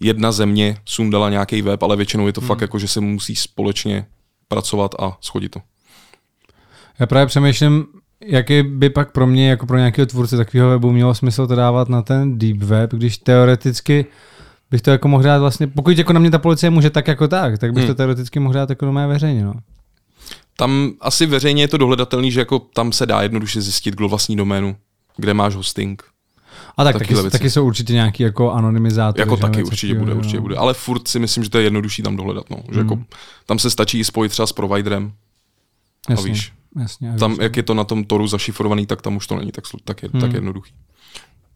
[0.00, 2.48] jedna země sundala nějaký web, ale většinou je to hmm.
[2.48, 4.06] fakt jako, že se musí společně
[4.48, 5.60] pracovat a schodit to.
[6.98, 7.86] Já právě přemýšlím,
[8.24, 11.88] jaký by pak pro mě, jako pro nějakého tvůrce takového webu, mělo smysl to dávat
[11.88, 14.06] na ten deep web, když teoreticky
[14.70, 17.28] bych to jako mohl dát vlastně, pokud jako na mě ta policie může tak jako
[17.28, 17.92] tak, tak bych hmm.
[17.92, 19.54] to teoreticky mohl dát jako do mé veřejně, no.
[20.56, 24.36] Tam asi veřejně je to dohledatelný, že jako tam se dá jednoduše zjistit, kdo vlastní
[24.36, 24.76] doménu,
[25.16, 26.02] kde máš hosting.
[26.76, 29.20] A tak taky, taky, jsou určitě nějaký jako anonymizátory.
[29.20, 30.42] Jako taky určitě bude, určitě no.
[30.42, 30.56] bude.
[30.56, 32.50] Ale furt si myslím, že to je jednodušší tam dohledat.
[32.50, 32.56] No.
[32.72, 33.02] Že jako, hmm.
[33.02, 35.12] jako, tam se stačí spojit třeba s providerem,
[36.08, 39.26] Jasně, a víš, jasně, tam, jak je to na tom Toru zašifrovaný, tak tam už
[39.26, 40.20] to není tak, tak, je, hmm.
[40.20, 40.72] tak jednoduchý.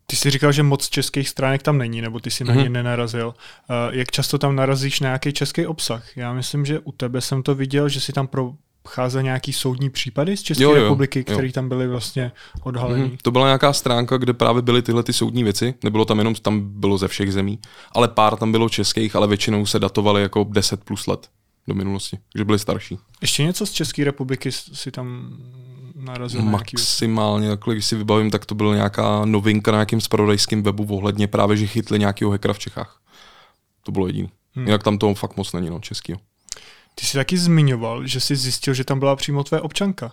[0.07, 2.63] Ty jsi říkal, že moc českých stránek tam není, nebo ty si na mm-hmm.
[2.63, 3.27] ně nenarazil.
[3.27, 6.17] Uh, jak často tam narazíš na nějaký český obsah?
[6.17, 10.37] Já myslím, že u tebe jsem to viděl, že si tam procházel nějaký soudní případy
[10.37, 13.05] z České jo, jo, republiky, které tam byly vlastně odhalený.
[13.05, 13.19] Mm-hmm.
[13.23, 15.75] To byla nějaká stránka, kde právě byly tyhle ty soudní věci.
[15.85, 17.59] Nebylo tam jenom, tam bylo ze všech zemí,
[17.93, 21.29] ale pár tam bylo českých, ale většinou se datovaly jako 10 plus let
[21.69, 22.99] do minulosti, že byly starší.
[23.21, 25.37] Ještě něco z České republiky si tam
[25.95, 30.97] narazil Maximálně, takhle, když si vybavím, tak to byla nějaká novinka na nějakým spravodajském webu
[30.97, 33.01] ohledně právě, že chytli nějakého hackera v Čechách.
[33.83, 34.29] To bylo jediný.
[34.55, 34.67] Hmm.
[34.67, 36.19] Jinak tam toho fakt moc není, no, českýho.
[36.95, 40.13] Ty jsi taky zmiňoval, že jsi zjistil, že tam byla přímo tvé občanka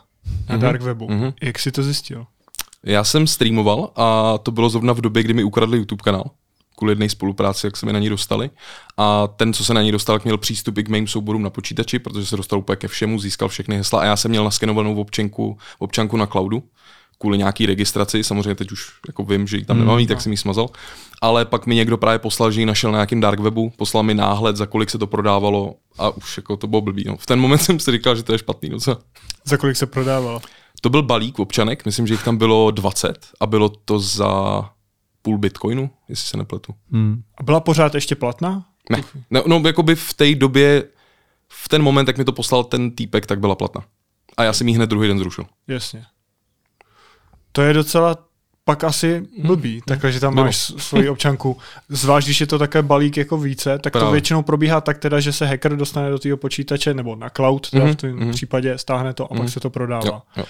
[0.50, 0.60] na mm-hmm.
[0.60, 1.08] dark webu.
[1.08, 1.34] Mm-hmm.
[1.42, 2.26] Jak jsi to zjistil?
[2.84, 6.24] Já jsem streamoval a to bylo zrovna v době, kdy mi ukradli YouTube kanál
[6.82, 8.50] kvůli jedné spolupráci, jak se mi na ní dostali.
[8.98, 12.00] A ten, co se na ní dostal, měl přístup i k mým souborům na počítači,
[12.00, 15.58] protože se dostal úplně ke všemu, získal všechny hesla a já jsem měl naskenovanou občanku,
[15.80, 16.64] občanku na cloudu
[17.20, 20.22] kvůli nějaký registraci, samozřejmě teď už jako vím, že ji tam nemám, hmm, tak no.
[20.22, 20.70] jsem ji smazal,
[21.22, 24.14] ale pak mi někdo právě poslal, že ji našel na nějakém dark webu, poslal mi
[24.14, 27.04] náhled, za kolik se to prodávalo a už jako to bylo blbý.
[27.08, 27.18] No.
[27.18, 28.70] V ten moment jsem si říkal, že to je špatný.
[28.70, 28.98] No co?
[29.46, 30.42] Za kolik se prodávalo?
[30.82, 34.64] To byl balík občanek, myslím, že jich tam bylo 20 a bylo to za
[35.22, 36.76] půl bitcoinu, jestli se nepletu.
[36.92, 37.24] Hmm.
[37.38, 38.66] A byla pořád ještě platná?
[38.90, 40.84] Ne, no, no by v té době,
[41.48, 43.84] v ten moment, jak mi to poslal ten týpek, tak byla platná.
[44.38, 45.46] A já jsem ji hned druhý den zrušil.
[45.68, 46.06] Jasně.
[47.52, 48.18] To je docela
[48.66, 49.48] pak asi hmm.
[49.48, 49.82] blbý, mm.
[49.88, 50.44] takhle, že tam no.
[50.44, 51.58] máš svoji občanku.
[51.90, 54.08] Zvlášť, když je to také balík jako více, tak Právě.
[54.08, 57.70] to většinou probíhá tak teda, že se hacker dostane do toho počítače nebo na cloud,
[57.70, 57.92] teda mm.
[57.92, 58.32] v tom mm.
[58.32, 59.38] případě stáhne to a mm.
[59.38, 59.52] pak mhm.
[59.52, 60.06] se to prodává.
[60.06, 60.44] Jo, jo.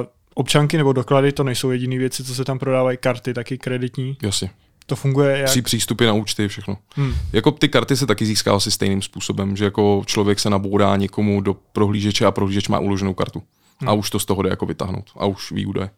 [0.00, 4.16] Uh, občanky nebo doklady to nejsou jediné věci, co se tam prodávají, karty taky kreditní.
[4.22, 4.50] Jasně.
[4.86, 5.46] To funguje jak?
[5.46, 6.78] Při přístupy na účty, všechno.
[6.94, 7.14] Hmm.
[7.32, 11.40] Jako ty karty se taky získá asi stejným způsobem, že jako člověk se nabourá někomu
[11.40, 13.42] do prohlížeče a prohlížeč má uloženou kartu.
[13.82, 13.88] Hmm.
[13.88, 15.04] A už to z toho jde jako vytáhnout.
[15.16, 15.90] A už ví údaje.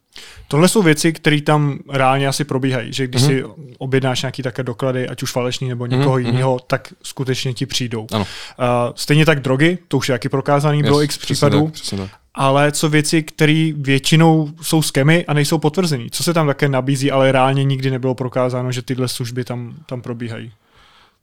[0.47, 2.93] Tohle jsou věci, které tam reálně asi probíhají.
[2.93, 3.31] Že když hmm.
[3.31, 3.43] si
[3.77, 6.25] objednáš nějaký také doklady, ať už falešný nebo někoho hmm.
[6.25, 8.07] jiného, tak skutečně ti přijdou.
[8.13, 8.25] Ano.
[8.59, 11.71] Uh, stejně tak drogy, to už je jaký prokázaný, yes, bylo x případů.
[11.89, 16.11] Tak, tak ale co věci, které většinou jsou skemy a nejsou potvrzený.
[16.11, 20.01] Co se tam také nabízí, ale reálně nikdy nebylo prokázáno, že tyhle služby tam, tam
[20.01, 20.51] probíhají.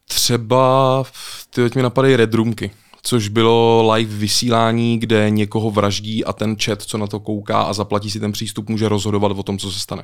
[0.09, 1.05] Třeba,
[1.51, 2.71] ty teď mi napadají Red Roomky,
[3.03, 7.73] což bylo live vysílání, kde někoho vraždí a ten chat, co na to kouká a
[7.73, 10.03] zaplatí si ten přístup, může rozhodovat o tom, co se stane.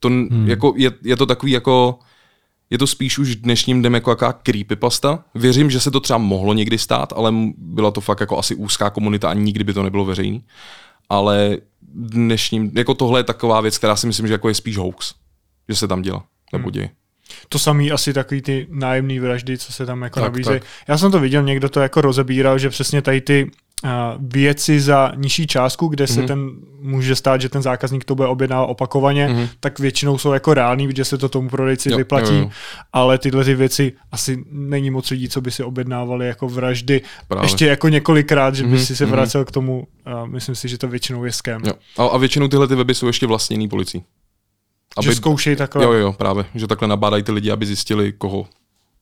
[0.00, 0.48] To hmm.
[0.48, 1.98] jako, je, je to takový jako
[2.70, 5.24] je to spíš už dnešním dnem jako jaká creepypasta.
[5.34, 8.90] Věřím, že se to třeba mohlo někdy stát, ale byla to fakt jako asi úzká
[8.90, 10.44] komunita a nikdy by to nebylo veřejný.
[11.08, 11.58] Ale
[11.94, 15.14] dnešním, jako tohle je taková věc, která si myslím, že jako je spíš hoax,
[15.68, 16.88] že se tam dělá, nebo hmm.
[17.48, 20.60] To samý asi takový ty nájemné vraždy, co se tam jako nabízejí.
[20.88, 23.50] Já jsem to viděl, někdo to jako rozebíral, že přesně tady ty
[24.18, 26.26] věci za nižší částku, kde se mm-hmm.
[26.26, 29.48] ten může stát, že ten zákazník to bude objednávat opakovaně, mm-hmm.
[29.60, 32.50] tak většinou jsou jako reální, protože se to tomu prodejci jo, vyplatí, jo, jo.
[32.92, 37.44] ale tyhle ty věci asi není moc lidí, co by si objednávali jako vraždy Právě.
[37.44, 38.84] ještě jako několikrát, že by mm-hmm.
[38.84, 39.12] si se mhm.
[39.12, 39.48] vracel mm-hmm.
[39.48, 41.62] k tomu, a myslím si, že to většinou je ském.
[41.98, 44.04] A, a většinou tyhle ty weby jsou ještě vlastněný policií.
[44.96, 45.84] Aby, že zkoušej takhle.
[45.84, 48.46] Jo, jo, právě, že takhle nabádají ty lidi, aby zjistili, koho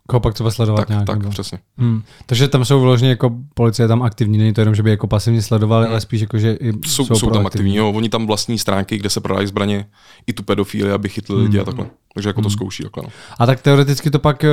[0.09, 1.07] Koho pak třeba sledovat tak, nějak?
[1.07, 1.31] Tak, nebo?
[1.31, 1.59] přesně.
[1.79, 2.03] Hmm.
[2.27, 5.43] Takže tam jsou vyloženě jako policie tam aktivní, není to jenom, že by jako pasivně
[5.43, 5.93] sledovali, hmm.
[5.93, 7.77] ale spíš jako, že i jsou, jsou, jsou tam aktivní.
[7.77, 7.91] Jo.
[7.91, 9.87] Oni tam vlastní stránky, kde se prodají zbraně,
[10.27, 11.45] i tu pedofíly, aby chytli hmm.
[11.45, 11.67] lidi a hmm.
[11.67, 11.87] takhle.
[12.15, 12.45] Takže jako hmm.
[12.45, 13.03] to zkouší takhle.
[13.03, 13.11] No.
[13.39, 14.49] A tak teoreticky to pak eh,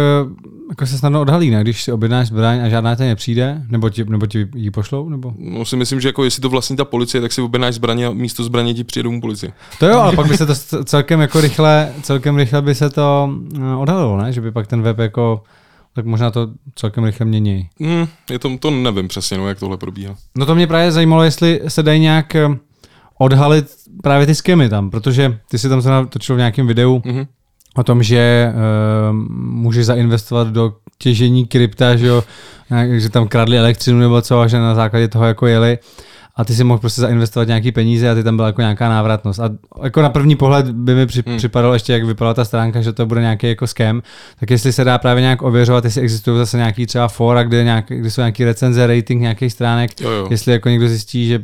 [0.69, 1.61] jako se snadno odhalí, ne?
[1.61, 5.09] Když si objednáš zbraň a žádná ten nepřijde, nebo ti, nebo ti ji pošlou?
[5.09, 5.33] Nebo?
[5.37, 8.11] No si myslím, že jako jestli to vlastní ta policie, tak si objednáš zbraně a
[8.11, 9.51] místo zbraně ti přijde domů policie.
[9.79, 13.29] To jo, ale pak by se to celkem jako rychle, celkem rychle by se to
[13.55, 14.33] eh, odhalilo, ne?
[14.33, 15.43] Že by pak ten web jako
[15.93, 17.69] tak možná to celkem rychle mění.
[17.79, 20.15] Mm, je to, to nevím přesně, no, jak tohle probíhá.
[20.37, 22.49] No to mě právě zajímalo, jestli se dají nějak eh,
[23.19, 23.65] odhalit
[24.03, 27.27] právě ty skemy tam, protože ty si tam se natočil v nějakém videu mm-hmm.
[27.75, 32.23] O tom, že uh, můžeš zainvestovat do těžení krypta, že, jo,
[32.91, 35.77] že tam kradli elektřinu nebo co, a že na základě toho jako jeli.
[35.77, 38.89] Uh, a ty si mohl prostě zainvestovat nějaký peníze a ty tam byla jako nějaká
[38.89, 39.39] návratnost.
[39.39, 39.49] A
[39.83, 41.37] jako na první pohled by mi při, hmm.
[41.37, 44.01] připadalo ještě, jak vypadala ta stránka, že to bude nějaký jako scam,
[44.39, 47.85] tak jestli se dá právě nějak ověřovat, jestli existují zase nějaký třeba fora, kde, nějak,
[47.87, 50.27] kde jsou nějaký recenze, rating nějakých stránek, jo, jo.
[50.29, 51.39] jestli jako někdo zjistí, že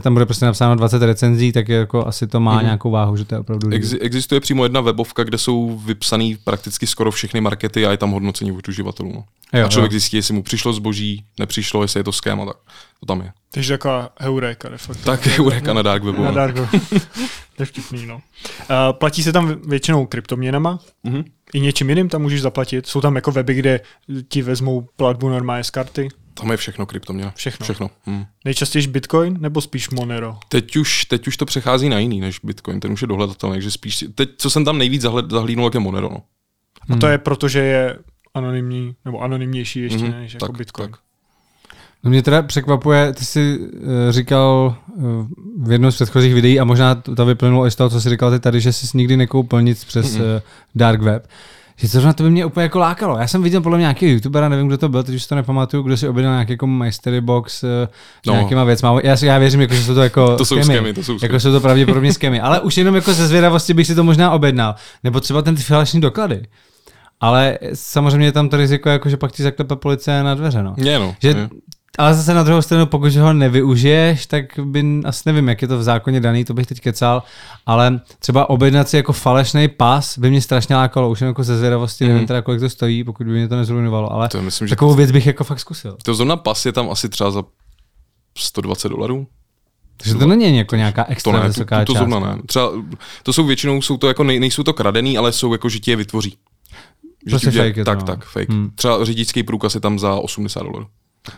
[0.00, 2.64] tam bude prostě napsáno 20 recenzí, tak jako asi to má hmm.
[2.64, 3.70] nějakou váhu, že to je opravdu.
[3.70, 8.10] Ex- existuje přímo jedna webovka, kde jsou vypsané prakticky skoro všechny markety a je tam
[8.10, 9.12] hodnocení od uživatelů.
[9.12, 9.24] No.
[9.60, 9.94] Jo, a člověk jo.
[9.94, 12.56] zjistí, jestli mu přišlo zboží, nepřišlo, jestli je to scam a tak.
[13.02, 13.32] To tam je.
[13.50, 15.04] Takže taková heureka de facto.
[15.04, 16.24] Tak heureka na dark webu.
[16.24, 16.78] Na dark webu.
[17.56, 18.14] to je vtipný, no.
[18.14, 18.20] Uh,
[18.92, 21.24] platí se tam většinou kryptoměnama, mm-hmm.
[21.54, 22.86] i něčím jiným tam můžeš zaplatit.
[22.86, 23.80] Jsou tam jako weby, kde
[24.28, 26.08] ti vezmou platbu normálně z karty.
[26.34, 27.32] Tam je všechno kryptoměna.
[27.36, 27.64] Všechno.
[27.64, 27.90] všechno.
[28.04, 28.26] Hmm.
[28.44, 30.38] Nejčastěji Bitcoin nebo spíš Monero?
[30.48, 33.70] Teď už, teď už to přechází na jiný než Bitcoin, ten už je dohledatelný, takže
[33.70, 36.08] spíš, teď, co jsem tam nejvíc zahled, zahlídnul, jak je Monero.
[36.88, 36.96] No.
[36.96, 37.98] A to je proto, že je
[38.34, 40.20] anonymní, nebo anonymnější ještě mm-hmm.
[40.20, 40.90] než jako tak, Bitcoin.
[40.90, 41.00] Tak.
[42.04, 43.68] No mě teda překvapuje, ty jsi uh,
[44.10, 45.04] říkal uh,
[45.66, 48.10] v jednom z předchozích videí a možná to, to vyplynulo i z toho, co jsi
[48.10, 50.20] říkal ty tady, že jsi nikdy nekoupil nic přes mm-hmm.
[50.20, 50.40] uh,
[50.74, 51.26] dark web.
[51.76, 53.18] Že zrovna to by mě úplně jako lákalo.
[53.18, 55.82] Já jsem viděl podle mě nějaký youtubera, nevím, kdo to byl, teď už to nepamatuju,
[55.82, 57.68] kdo si objednal nějaký jako mystery box uh,
[58.26, 58.32] no.
[58.32, 58.98] nějakýma věcma.
[59.02, 61.28] Já, já věřím, jako, že jsou to jako to jsou skemy, to jsou skemy.
[61.28, 62.40] Jako jsou to pravděpodobně skemy.
[62.40, 64.74] Ale už jenom jako ze zvědavosti bych si to možná objednal.
[65.04, 66.42] Nebo třeba ten ty falešní doklady.
[67.20, 70.62] Ale samozřejmě je tam to riziko, jako, že pak ti zaklepe policie na dveře.
[70.62, 70.74] No.
[70.76, 71.14] Je, no.
[71.22, 71.48] Že je.
[71.98, 75.78] Ale zase na druhou stranu, pokud ho nevyužiješ, tak by, asi nevím, jak je to
[75.78, 77.22] v zákoně daný, to bych teď kecal,
[77.66, 81.58] ale třeba objednat si jako falešný pas by mě strašně lákalo, už jen jako ze
[81.58, 82.10] zvědavosti, mm.
[82.10, 84.96] nevím teda, kolik to stojí, pokud by mě to nezruinovalo, ale to myslím, takovou že
[84.96, 85.96] věc bych jako fakt zkusil.
[86.02, 87.42] To zrovna pas je tam asi třeba za
[88.38, 89.26] 120 dolarů.
[89.96, 92.42] Takže to není jako nějaká extra to ne, vysoká to, to, to zrovna ne.
[92.46, 92.70] Třeba,
[93.22, 95.90] to jsou většinou, jsou to jako nej, nejsou to kradený, ale jsou jako, že ti
[95.90, 96.36] je vytvoří.
[97.26, 98.26] Že prostě fake je tak, to, tak, no.
[98.26, 98.50] fake.
[98.50, 98.70] Hmm.
[98.74, 100.86] Třeba řidičský průkaz je tam za 80 dolarů.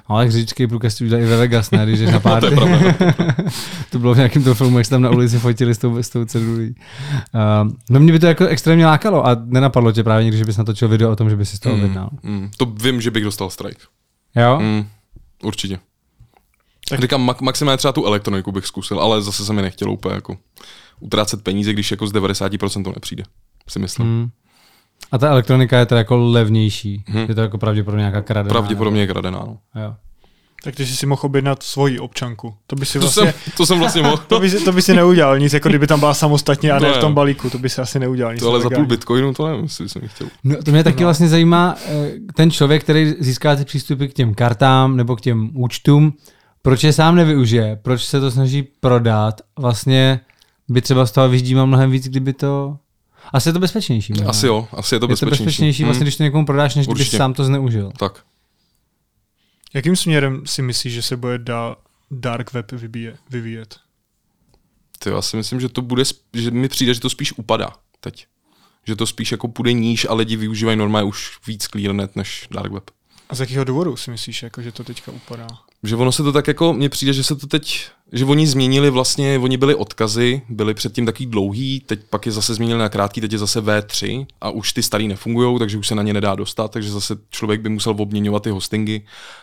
[0.07, 2.40] Ale řidičský průkaz udělali i ve Vegas, ne, když na pár.
[2.40, 2.94] to, je pravda,
[3.90, 6.11] to bylo v nějakém tom filmu, jak se tam na ulici fotili s tou, s
[6.11, 6.75] tou cedulí.
[7.35, 10.57] Uh, no mě by to jako extrémně lákalo a nenapadlo tě právě někdy, že bys
[10.57, 13.25] natočil video o tom, že bys si z toho mm, Mm, to vím, že bych
[13.25, 13.81] dostal strike.
[14.37, 14.59] Jo?
[14.61, 14.87] Mm,
[15.42, 15.79] určitě.
[16.88, 17.01] Tak.
[17.01, 20.37] Říkám, mak- maximálně třeba tu elektroniku bych zkusil, ale zase se mi nechtělo úplně jako
[21.01, 23.25] utrácet peníze, když jako z 90% to nepřijde,
[23.68, 24.09] si myslím.
[24.09, 24.31] Mm.
[25.12, 27.05] A ta elektronika je teda jako levnější.
[27.07, 27.27] Hmm.
[27.29, 28.53] Je to jako pravděpodobně nějaká kradená.
[28.53, 29.59] Pravděpodobně je kradená, no.
[29.83, 29.95] Jo.
[30.64, 32.55] Tak ty jsi si mohl objednat svoji občanku.
[32.67, 33.33] To by si to vlastně...
[33.33, 34.17] Jsem, to jsem vlastně mohl.
[34.29, 36.88] to, by si, to by si neudělal nic, jako kdyby tam byla samostatně a ne,
[36.88, 37.51] ne v tom balíku.
[37.51, 38.43] To by si asi neudělal nic.
[38.43, 40.29] To ale za půl bitcoinu to nevím, jestli jsem chtěl.
[40.45, 41.07] No, to mě taky no.
[41.07, 45.51] vlastně zajímá, eh, ten člověk, který získá ty přístupy k těm kartám nebo k těm
[45.55, 46.12] účtům,
[46.62, 50.21] proč je sám nevyužije, proč se to snaží prodat, vlastně
[50.69, 52.77] by třeba z toho vyždímal mnohem víc, kdyby to
[53.33, 54.13] asi je to bezpečnější.
[54.13, 54.25] Ne?
[54.25, 55.35] Asi jo, asi je to bezpečnější.
[55.35, 56.05] Je to bezpečnější, vlastně, hmm.
[56.05, 57.93] když to někomu prodáš, než kdyby sám to zneužil.
[57.99, 58.25] Tak.
[59.75, 61.77] Jakým směrem si myslíš, že se bude dá
[62.11, 63.17] dark web vyvíjet?
[63.31, 63.77] vyvíjet?
[64.99, 68.27] Ty, já si myslím, že to bude, že mi přijde, že to spíš upadá teď.
[68.87, 72.73] Že to spíš jako půjde níž a lidi využívají normálně už víc clearnet než dark
[72.73, 72.91] web.
[73.29, 75.47] A z jakého důvodu si myslíš, jako, že to teďka upadá?
[75.83, 78.90] Že ono se to tak jako, mně přijde, že se to teď, že oni změnili
[78.90, 83.21] vlastně, oni byli odkazy, byli předtím taky dlouhý, teď pak je zase změnili na krátký,
[83.21, 86.35] teď je zase V3 a už ty starý nefungují, takže už se na ně nedá
[86.35, 89.01] dostat, takže zase člověk by musel obměňovat ty hostingy.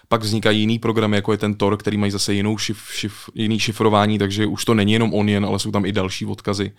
[0.07, 3.59] Pak vznikají jiný programy, jako je ten Tor, který mají zase jinou šif, šif, jiný
[3.59, 6.71] šifrování, takže už to není jenom Onion, ale jsou tam i další odkazy.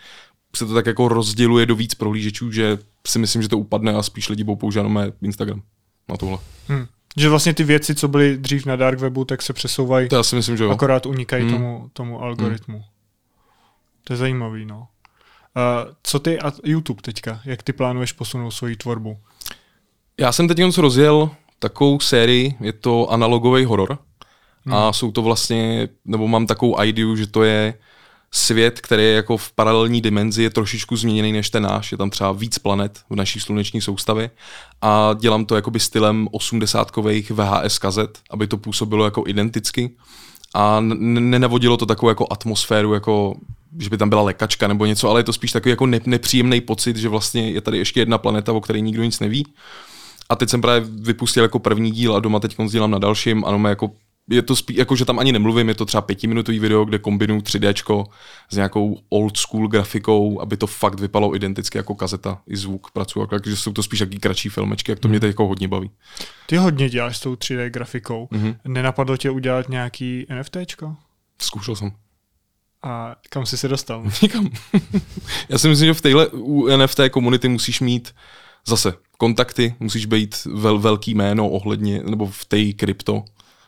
[0.56, 4.02] Se to tak jako rozděluje do víc prohlížečů, že si myslím, že to upadne a
[4.02, 4.86] spíš lidi budou používat
[5.22, 5.62] Instagram
[6.08, 6.38] na tohle.
[6.68, 6.86] Hmm.
[7.16, 10.08] Že vlastně ty věci, co byly dřív na dark webu, tak se přesouvají.
[10.08, 10.70] To já si myslím, že jo.
[10.70, 11.52] Akorát unikají hmm.
[11.52, 12.76] tomu, tomu algoritmu.
[12.76, 12.86] Hmm.
[14.04, 14.78] To je zajímavý, no.
[14.78, 17.40] Uh, co ty a YouTube teďka?
[17.44, 19.18] Jak ty plánuješ posunout svoji tvorbu?
[20.20, 23.98] Já jsem teď rozjel takovou sérii, je to analogový horor.
[24.64, 24.74] Hmm.
[24.74, 27.74] A jsou to vlastně, nebo mám takovou ideu, že to je
[28.34, 31.92] svět, který je jako v paralelní dimenzi, je trošičku změněný než ten náš.
[31.92, 34.30] Je tam třeba víc planet v naší sluneční soustavě
[34.82, 39.90] a dělám to jakoby stylem 80-kových VHS kazet, aby to působilo jako identicky
[40.54, 43.34] a nenavodilo to takovou jako atmosféru, jako
[43.78, 46.96] že by tam byla lekačka nebo něco, ale je to spíš takový jako nepříjemný pocit,
[46.96, 49.46] že vlastně je tady ještě jedna planeta, o které nikdo nic neví.
[50.28, 53.68] A teď jsem právě vypustil jako první díl a doma teď dělám na dalším, ano,
[53.68, 53.90] jako
[54.32, 57.40] je to spíš, jako že tam ani nemluvím, je to třeba pětiminutový video, kde kombinuju
[57.40, 58.06] 3D
[58.50, 63.26] s nějakou old school grafikou, aby to fakt vypadalo identicky jako kazeta i zvuk pracuji,
[63.26, 65.90] takže jsou to spíš jaký kratší filmečky, jak to mě teď jako hodně baví.
[66.46, 68.28] Ty hodně děláš s tou 3D grafikou.
[68.32, 68.56] Mm-hmm.
[68.64, 70.96] Nenapadlo tě udělat nějaký NFTčko?
[71.42, 71.92] Zkoušel jsem.
[72.82, 74.04] A kam jsi se dostal?
[74.22, 74.50] Nikam.
[75.48, 78.14] Já si myslím, že v téhle u NFT komunity musíš mít
[78.66, 83.24] zase kontakty, musíš být vel, velký jméno ohledně, nebo v té krypto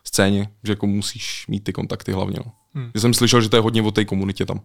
[0.06, 2.38] scéně, že jako musíš mít ty kontakty hlavně.
[2.46, 2.52] No.
[2.74, 2.90] Hmm.
[2.94, 4.60] Že jsem slyšel, že to je hodně o té komunitě tam.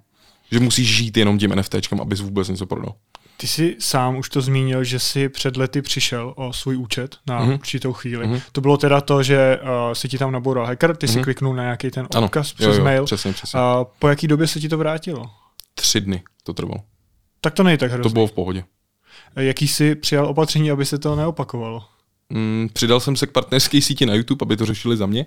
[0.51, 2.95] Že musíš žít jenom tím NFTčkem, abys vůbec něco prodal.
[3.37, 7.41] Ty jsi sám už to zmínil, že jsi před lety přišel o svůj účet na
[7.41, 7.53] mm-hmm.
[7.53, 8.27] určitou chvíli.
[8.27, 8.41] Mm-hmm.
[8.51, 11.13] To bylo teda to, že uh, si ti tam naboural hacker, ty mm-hmm.
[11.13, 13.05] si kliknul na nějaký ten odkaz ano, přes jo, jo, mail.
[13.05, 13.59] Přesně, přesně.
[13.59, 15.29] Uh, po jaký době se ti to vrátilo?
[15.75, 16.83] Tři dny to trvalo.
[17.41, 18.09] Tak to není tak hrozný.
[18.09, 18.63] To bylo v pohodě.
[19.35, 21.83] Jaký jsi přijal opatření, aby se to neopakovalo?
[22.29, 25.25] Mm, přidal jsem se k partnerské síti na YouTube, aby to řešili za mě.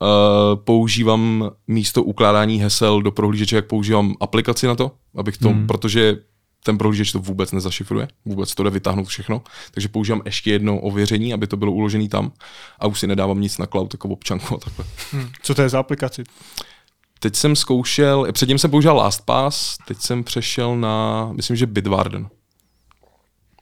[0.00, 5.66] Uh, používám místo ukládání hesel do prohlížeče, jak používám aplikaci na to, abych to, hmm.
[5.66, 6.18] protože
[6.62, 11.34] ten prohlížeč to vůbec nezašifruje, vůbec to jde vytáhnout všechno, takže používám ještě jedno ověření,
[11.34, 12.32] aby to bylo uložené tam
[12.78, 14.84] a už si nedávám nic na cloud jako občanku a takhle.
[15.12, 15.28] Hmm.
[15.42, 16.24] Co to je za aplikaci?
[17.18, 22.28] Teď jsem zkoušel, předtím jsem používal LastPass, teď jsem přešel na, myslím, že Bitwarden.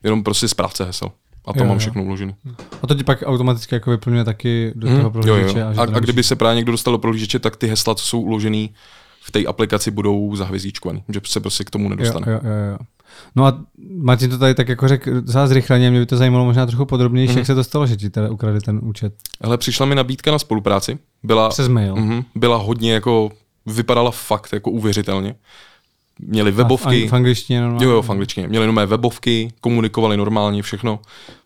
[0.02, 1.12] Jenom prostě správce hesel.
[1.44, 2.34] A to jo, mám všechno uložené.
[2.82, 4.96] A to ti pak automaticky jako vyplňuje taky do hmm.
[4.96, 5.58] toho prohlížeče.
[5.58, 5.74] Jo, jo.
[5.76, 8.20] A, a, a kdyby se právě někdo dostal do prohlížeče, tak ty hesla, co jsou
[8.20, 8.68] uložené
[9.20, 12.32] v té aplikaci, budou zahvězdíčkovaný, že se prostě k tomu nedostane.
[12.32, 12.78] Jo, jo, jo.
[13.36, 13.58] No a
[13.96, 17.28] Martin to tady tak jako řekl za zrychleně, mě by to zajímalo možná trochu podrobněji,
[17.28, 17.36] mm.
[17.36, 19.14] jak se to stalo, že ti teda ukradli ten účet.
[19.40, 20.98] Ale přišla mi nabídka na spolupráci.
[21.22, 21.96] Byla, Přes mail.
[21.96, 23.30] Mm, byla hodně jako,
[23.66, 25.34] vypadala fakt jako uvěřitelně.
[26.18, 27.04] Měli webovky.
[27.04, 27.86] A v, angličtině normálně.
[27.86, 28.48] Jo, jo, v angličtině.
[28.48, 31.00] Měli nové webovky, komunikovali normálně, všechno.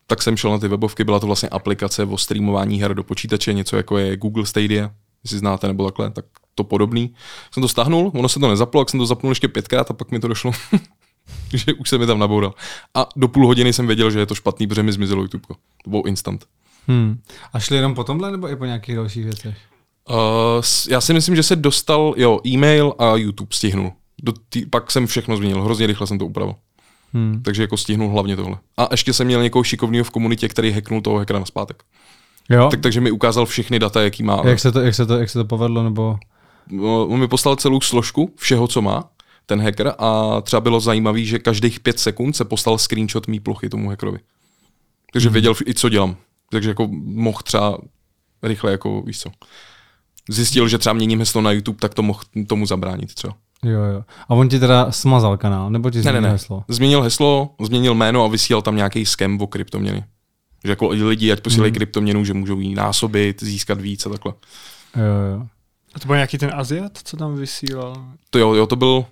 [0.07, 3.53] Tak jsem šel na ty webovky, byla to vlastně aplikace o streamování her do počítače,
[3.53, 4.91] něco jako je Google Stadia,
[5.25, 7.15] jestli znáte nebo takhle, tak to podobný.
[7.53, 10.11] Jsem to stáhnul, ono se to nezaplo, jak jsem to zapnul ještě pětkrát a pak
[10.11, 10.53] mi to došlo.
[11.55, 12.55] že už se mi tam naboural.
[12.95, 15.45] A do půl hodiny jsem věděl, že je to špatný, protože mi zmizelo YouTube.
[15.85, 16.47] To bylo instant.
[16.87, 17.21] Hmm.
[17.53, 19.57] A šli jenom po tomhle, nebo i po nějakých dalších věcech?
[20.11, 20.17] Uh,
[20.91, 23.93] já si myslím, že se dostal, jo, e-mail a YouTube stihnul.
[24.23, 26.55] Do tý, pak jsem všechno změnil, hrozně rychle jsem to upravil.
[27.13, 27.43] Hmm.
[27.43, 28.59] Takže jako stihnul hlavně tohle.
[28.77, 31.83] A ještě jsem měl někoho šikovného v komunitě, který hacknul toho hackera na zpátek.
[32.49, 32.69] Jo.
[32.71, 34.43] Tak, takže mi ukázal všechny data, jaký má.
[34.45, 36.19] Jak se to, jak se to, jak se to povedlo, nebo?
[36.71, 39.11] No, on mi poslal celou složku všeho, co má
[39.47, 43.69] ten hacker a třeba bylo zajímavé, že každých pět sekund se poslal screenshot mý plochy
[43.69, 44.19] tomu hackerovi.
[45.13, 45.33] Takže hmm.
[45.33, 46.17] věděl i, co dělám.
[46.51, 47.79] Takže jako mohl třeba
[48.43, 49.31] rychle, jako víš co.
[50.29, 53.35] Zjistil, že třeba měním heslo na YouTube, tak to mohl tomu zabránit třeba.
[53.65, 54.05] Jo, jo.
[54.29, 56.33] A on ti teda smazal kanál, nebo ti změnil ne, ne, ne.
[56.33, 56.65] heslo?
[56.69, 60.05] Změnil heslo, změnil jméno a vysílal tam nějaký skem o kryptoměny.
[60.65, 61.75] Že jako lidi, ať posílají hmm.
[61.75, 64.33] kryptoměnu, že můžou jí násobit, získat víc a takhle.
[64.97, 65.47] Jo, jo.
[65.95, 68.05] A to byl nějaký ten Aziat, co tam vysílal?
[68.31, 69.05] To jo, jo to byl,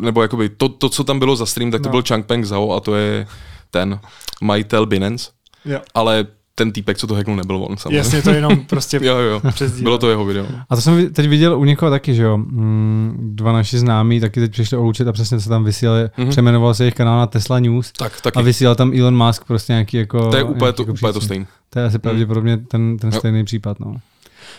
[0.00, 1.90] nebo jakoby to, to, co tam bylo za stream, tak to no.
[1.90, 3.26] byl Changpeng Zhao a to je
[3.70, 4.00] ten
[4.40, 5.30] majitel Binance.
[5.64, 5.80] Jo.
[5.94, 6.26] Ale
[6.58, 7.96] ten týpek, co to hacknul, nebyl on samozřejmě.
[7.96, 9.40] Jasně, to jenom prostě jo, jo.
[9.82, 10.46] Bylo to jeho video.
[10.70, 12.36] A to jsem teď viděl u někoho taky, že jo.
[12.36, 16.28] Mm, dva naši známí taky teď přišli o a přesně se tam vysílali, mm-hmm.
[16.28, 18.38] přemenoval se jejich kanál na Tesla News tak, taky.
[18.38, 20.30] a vysílal tam Elon Musk prostě nějaký jako...
[20.30, 21.46] To je úplně to, jako úplně to stejný.
[21.70, 23.96] To je asi pravděpodobně ten, ten stejný případ, no.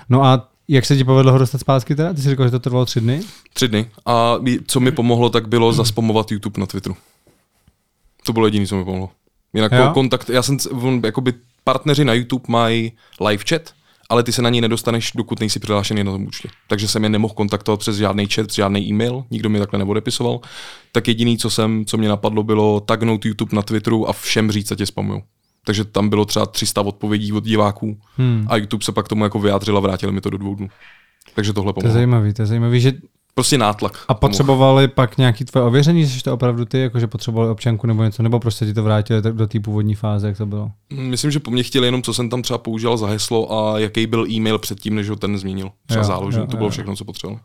[0.10, 2.14] No a jak se ti povedlo ho dostat zpátky teda?
[2.14, 3.22] Ty jsi říkal, že to trvalo tři dny?
[3.54, 3.90] Tři dny.
[4.06, 4.36] A
[4.68, 6.96] co mi pomohlo, tak bylo zaspomovat YouTube na Twitteru.
[8.26, 9.10] To bylo jediné, co mi pomohlo.
[9.54, 9.92] Jinak jo?
[9.94, 11.34] kontakt, já jsem, on, jakoby
[11.68, 12.92] partneři na YouTube mají
[13.28, 13.62] live chat,
[14.10, 16.50] ale ty se na ní nedostaneš, dokud nejsi přihlášený na tom účtě.
[16.68, 20.40] Takže jsem je nemohl kontaktovat přes žádný chat, přes žádný e-mail, nikdo mi takhle neodepisoval.
[20.92, 24.68] Tak jediný, co jsem, co mě napadlo, bylo tagnout YouTube na Twitteru a všem říct,
[24.68, 25.22] co tě spamují
[25.66, 28.46] takže tam bylo třeba 300 odpovědí od diváků hmm.
[28.50, 30.68] a YouTube se pak tomu jako vyjádřil a vrátili mi to do dvou dnů.
[31.36, 31.82] Takže tohle pomohlo.
[31.82, 32.94] To je zajímavý, to je zajímavý, že
[33.38, 33.98] Prostě nátlak.
[34.08, 34.96] A potřebovali pomohl.
[34.96, 38.66] pak nějaký tvoje ověření, že to opravdu ty, jakože potřebovali občanku nebo něco, nebo prostě
[38.66, 40.72] ti to vrátili do té původní fáze, jak to bylo?
[40.94, 44.08] Myslím, že po mně chtěli jenom, co jsem tam třeba používal za heslo a jaký
[44.08, 45.70] byl e-mail předtím, než ho ten změnil.
[45.86, 47.40] Třeba záložen, to bylo všechno, co potřeboval.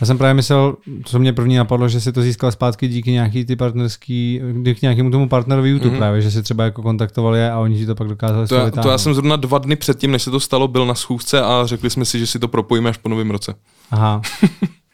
[0.00, 3.44] Já jsem právě myslel, co mě první napadlo, že si to získal zpátky díky nějaký
[3.44, 5.98] ty partnerský, díky nějakému tomu partnerovi YouTube mm-hmm.
[5.98, 8.88] právě, že si třeba jako kontaktovali a oni ti to pak dokázali to, já, to
[8.88, 11.90] já jsem zrovna dva dny předtím, než se to stalo, byl na schůzce a řekli
[11.90, 13.54] jsme si, že si to propojíme až po novém roce.
[13.90, 14.22] Aha.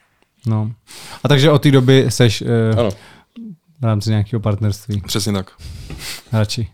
[0.47, 0.73] no.
[1.25, 2.91] A takže od té doby seš uh, ano.
[3.81, 5.01] v rámci nějakého partnerství.
[5.01, 5.51] Přesně tak.
[6.33, 6.71] Radši.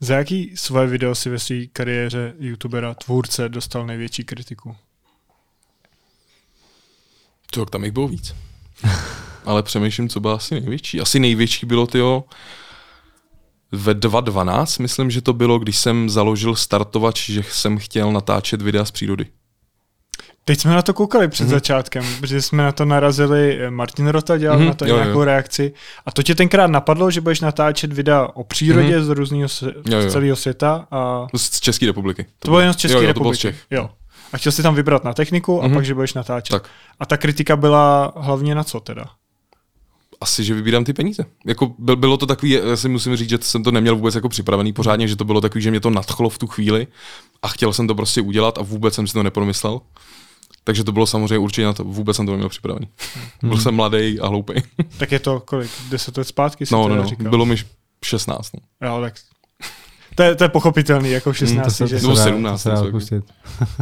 [0.00, 4.76] Za jaký svoje video si ve své kariéře youtubera, tvůrce dostal největší kritiku?
[7.50, 8.34] To, tam jich bylo víc.
[9.44, 11.00] Ale přemýšlím, co bylo asi největší.
[11.00, 12.24] Asi největší bylo tyjo,
[13.72, 18.84] ve 2012, myslím, že to bylo, když jsem založil startovač, že jsem chtěl natáčet videa
[18.84, 19.26] z přírody.
[20.48, 21.50] Teď jsme na to koukali před mm-hmm.
[21.50, 25.18] začátkem, protože jsme na to narazili, eh, Martin Rota dělal mm-hmm, na to jo, nějakou
[25.18, 25.24] jo.
[25.24, 25.72] reakci.
[26.06, 29.04] A to tě tenkrát napadlo, že budeš natáčet videa o přírodě mm-hmm.
[29.04, 29.48] z různého
[29.86, 30.10] jo.
[30.10, 30.86] celého světa.
[30.90, 31.26] A...
[31.36, 32.24] Z České republiky.
[32.24, 33.38] To, to bylo jen z České jo, jo, republiky.
[33.38, 33.66] To bylo z Čech.
[33.70, 33.90] Jo
[34.32, 35.74] a chtěl si tam vybrat na techniku a mm-hmm.
[35.74, 36.62] pak, že budeš natáčet.
[36.62, 36.70] Tak.
[37.00, 39.04] A ta kritika byla hlavně na co teda?
[40.20, 41.24] Asi, že vybírám ty peníze.
[41.46, 44.72] Jako bylo to takový, já si musím říct, že jsem to neměl vůbec jako připravený
[44.72, 46.86] pořádně, že to bylo takový, že mě to nadchlo v tu chvíli
[47.42, 49.80] a chtěl jsem to prostě udělat a vůbec jsem si to nepromyslel.
[50.66, 52.88] Takže to bylo samozřejmě určitě na to, vůbec jsem to neměl připravený.
[53.42, 53.50] Hmm.
[53.50, 54.54] Byl jsem mladý a hloupý.
[54.98, 55.70] tak je to kolik?
[55.88, 56.64] Deset let zpátky?
[56.72, 57.06] No, no, no.
[57.06, 57.30] Říkal.
[57.30, 57.56] bylo mi
[58.04, 58.50] 16.
[58.54, 58.88] No.
[58.88, 59.14] Jo, tak
[60.14, 61.56] to je, to je pochopitelný, jako v 16.
[61.56, 61.96] Hmm, to se, že...
[61.96, 62.62] Nebo 17.
[62.62, 62.70] Se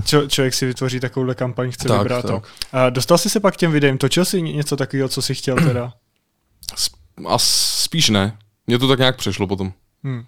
[0.04, 2.30] Čo, člověk si vytvoří takovouhle kampaň, chce tak, vybrat tak.
[2.30, 2.42] to.
[2.72, 5.56] A dostal jsi se pak k těm videím, točil jsi něco takového, co jsi chtěl
[5.56, 5.92] teda?
[7.28, 8.36] A spíš ne.
[8.66, 9.72] Mně to tak nějak přešlo potom.
[10.04, 10.24] Hmm.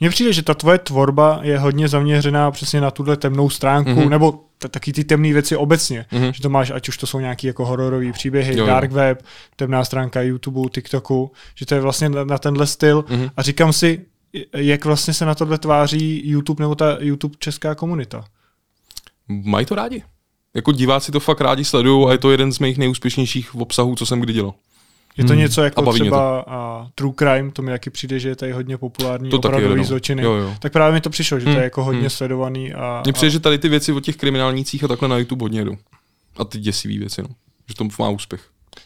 [0.00, 4.08] Mně přijde, že ta tvoje tvorba je hodně zaměřená přesně na tuhle temnou stránku, mm-hmm.
[4.08, 6.32] nebo taky ty temné věci obecně, mm-hmm.
[6.32, 9.22] že to máš, ať už to jsou nějaký jako hororové příběhy, jo, dark web,
[9.56, 13.30] temná stránka YouTube, TikToku, že to je vlastně na, na tenhle styl mm-hmm.
[13.36, 14.06] a říkám si,
[14.54, 18.24] jak vlastně se na tohle tváří YouTube nebo ta YouTube česká komunita.
[19.28, 20.02] Mají to rádi.
[20.54, 24.06] Jako diváci to fakt rádi sledují a je to jeden z mých nejúspěšnějších obsahů, co
[24.06, 24.54] jsem kdy dělal.
[25.16, 25.40] Je to hmm.
[25.40, 26.52] něco jako třeba to.
[26.52, 30.22] A, True Crime, to mi taky přijde, že je tady hodně populární, to opravdový zločiny.
[30.22, 30.54] Jo, jo.
[30.58, 31.54] Tak právě mi to přišlo, že hmm.
[31.54, 32.10] to je jako hodně hmm.
[32.10, 32.74] sledovaný.
[32.74, 33.30] A, Mně přijde, a...
[33.30, 35.76] že tady ty věci o těch kriminálnících a takhle na YouTube hodně jdou.
[36.36, 37.28] A ty děsivý věci, no.
[37.68, 38.40] Že to má úspěch.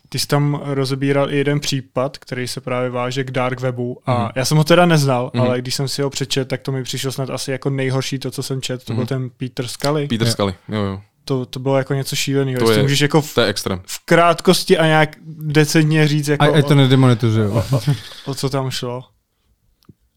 [0.09, 4.25] Ty jsi tam rozebíral i jeden případ, který se právě váže k dark webu a
[4.25, 4.29] mm.
[4.37, 5.41] já jsem ho teda neznal, mm.
[5.41, 8.31] ale když jsem si ho přečet, tak to mi přišlo snad asi jako nejhorší to,
[8.31, 8.97] co jsem čet, to mm.
[8.97, 10.09] byl ten Peter Scully.
[10.09, 12.61] Peter Scully, jo jo to, to bylo jako něco šíleného.
[12.61, 13.81] To je, můžeš jako v, to je extrém.
[13.87, 16.29] v krátkosti a nějak decentně říct.
[16.29, 17.49] Jako a, a to nedemonetizuje.
[17.49, 17.81] O, o,
[18.25, 19.05] o, co tam šlo?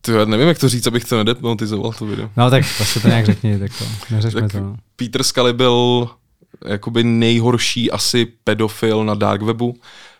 [0.02, 2.30] To já nevím, jak to říct, abych to nedemonetizoval, to video.
[2.38, 4.60] No tak prostě to nějak řekni, tak to, neřešme tak to.
[4.60, 4.76] No.
[4.96, 6.10] Peter Scully byl
[6.66, 9.76] jakoby nejhorší asi pedofil na dark webu,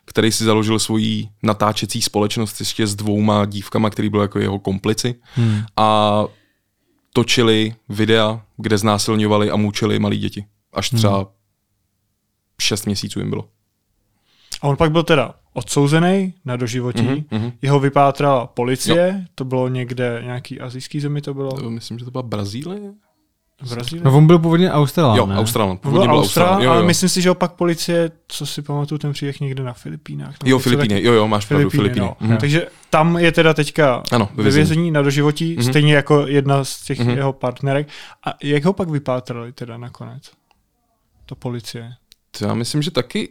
[0.06, 5.16] který si založil svoji natáčecí společnost ještě s dvouma dívkama, který byl jako jeho komplici.
[5.36, 5.62] Hmm.
[5.78, 6.24] A
[7.14, 10.98] točili videa, kde znásilňovali a mučili malí děti až hmm.
[10.98, 11.28] třeba hmm.
[12.62, 13.48] 6 měsíců jim bylo.
[14.62, 17.52] A on pak byl teda odsouzený na doživotí, mm-hmm.
[17.62, 19.26] jeho vypátrala policie, jo.
[19.36, 21.52] to bylo někde, nějaký azijský zemi to bylo?
[21.52, 22.94] To, myslím, že to byla Brazílie.
[23.70, 24.04] Brazílie?
[24.04, 25.38] No on byl původně Australan, Jo, ne?
[25.38, 25.78] Australan.
[25.78, 26.72] Původně byl Australan, jo, jo.
[26.72, 30.36] ale myslím si, že opak policie, co si pamatuju, ten příběh někde na Filipínách.
[30.46, 32.06] Jo, Filipíny, jo, jo, máš pravdu, Filipíny.
[32.06, 32.16] No.
[32.20, 32.38] Mm.
[32.38, 35.70] Takže tam je teda teďka ano, ve vězení na doživotí, mm-hmm.
[35.70, 37.16] stejně jako jedna z těch mm-hmm.
[37.16, 37.88] jeho partnerek.
[38.28, 40.32] A jak ho pak vypátrali teda nakonec?
[41.34, 41.94] To policie?
[42.32, 43.30] To já myslím, že taky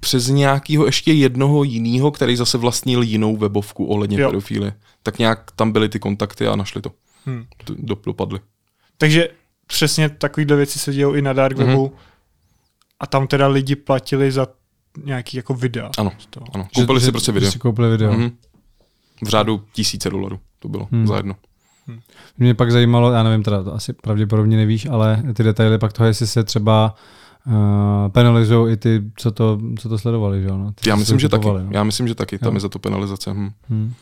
[0.00, 4.28] přes nějakého ještě jednoho jiného, který zase vlastnil jinou webovku ohledně jo.
[4.28, 4.74] pedofílie.
[5.02, 6.92] Tak nějak tam byly ty kontakty a našli to.
[7.24, 7.46] Hmm.
[7.68, 8.40] Do, dopadly.
[8.98, 9.28] Takže
[9.66, 11.98] přesně takovýhle věci se dějou i na dark webu mm-hmm.
[13.00, 14.46] a tam teda lidi platili za
[15.04, 15.90] nějaký jako videa.
[15.98, 16.12] Ano,
[16.54, 16.68] ano.
[16.74, 17.52] koupili si prostě video.
[17.52, 18.12] Si koupili video.
[18.12, 18.32] Mm-hmm.
[19.24, 21.06] V řádu tisíce dolarů to bylo hmm.
[21.06, 21.34] za jedno.
[21.88, 22.00] Hmm.
[22.38, 26.06] Mě pak zajímalo, já nevím, teda to asi pravděpodobně nevíš, ale ty detaily pak toho,
[26.06, 26.94] jestli se třeba
[27.46, 27.52] uh,
[28.08, 30.72] penalizují i ty, co to, co to sledovali, že no?
[30.72, 31.46] Ty, já myslím, že taky.
[31.46, 31.68] No.
[31.70, 32.38] Já myslím, že taky.
[32.38, 32.56] Tam jo.
[32.56, 33.30] je za to penalizace.
[33.30, 33.50] Hm.
[33.68, 33.94] Hmm.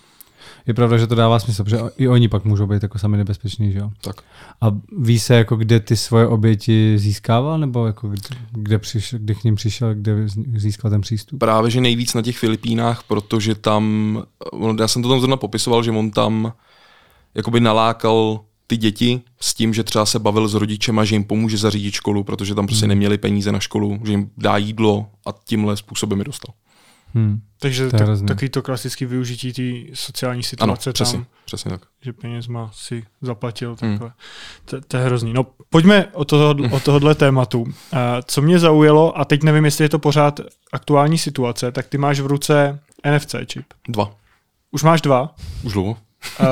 [0.66, 3.72] Je pravda, že to dává smysl, protože i oni pak můžou být jako sami nebezpeční,
[3.72, 3.90] že jo?
[4.00, 4.16] Tak.
[4.60, 4.66] A
[4.98, 8.20] ví se, jako kde ty svoje oběti získával, nebo jako kde,
[8.52, 10.14] kde, přišel, kde k ním přišel, kde
[10.56, 11.38] získal ten přístup?
[11.38, 14.22] Právě, že nejvíc na těch Filipínách, protože tam,
[14.80, 16.52] já jsem to tam zrovna popisoval, že on tam
[17.36, 21.58] jakoby nalákal ty děti s tím, že třeba se bavil s rodičema, že jim pomůže
[21.58, 22.88] zařídit školu, protože tam prostě hmm.
[22.88, 26.54] neměli peníze na školu, že jim dá jídlo a tímhle způsobem je dostal.
[27.14, 27.40] Hmm.
[27.58, 31.80] Takže to tak, takový to klasický využití té sociální situace ano, přesně, tam, přesně tak.
[32.02, 33.76] že penězma si zaplatil.
[33.80, 33.92] Hmm.
[33.92, 34.08] Takhle.
[34.08, 34.16] Hmm.
[34.64, 35.32] To, to je hrozný.
[35.32, 37.62] No pojďme o, toho, o tohohle tématu.
[37.62, 37.68] Uh,
[38.24, 40.40] co mě zaujalo, a teď nevím, jestli je to pořád
[40.72, 42.80] aktuální situace, tak ty máš v ruce
[43.16, 43.64] NFC čip.
[43.88, 44.14] Dva.
[44.70, 45.34] Už máš dva?
[45.62, 45.90] Už dlouho.
[45.90, 46.46] Uh,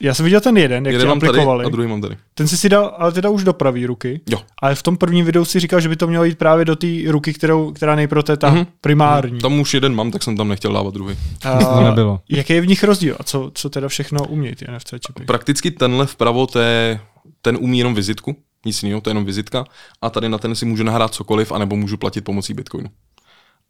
[0.00, 1.58] já jsem viděl ten jeden, jak jeden mám aplikovali.
[1.58, 2.16] Tady a druhý mám tady.
[2.34, 4.20] Ten jsi si dal, ale teda už do pravý ruky.
[4.30, 4.38] Jo.
[4.62, 6.86] Ale v tom prvním videu si říkal, že by to mělo jít právě do té
[7.06, 8.66] ruky, kterou, která nejprve ta mm-hmm.
[8.80, 9.32] primární.
[9.32, 11.16] Mm, tam už jeden mám, tak jsem tam nechtěl dávat druhý.
[11.44, 12.20] Uh, to nebylo.
[12.28, 15.24] Jaký je v nich rozdíl a co, co teda všechno umějí ty NFC čipy?
[15.24, 17.00] Prakticky tenhle vpravo, to je,
[17.42, 19.64] ten umí jenom vizitku, nic jiného, to je jenom vizitka.
[20.02, 22.88] A tady na ten si můžu nahrát cokoliv, anebo můžu platit pomocí Bitcoinu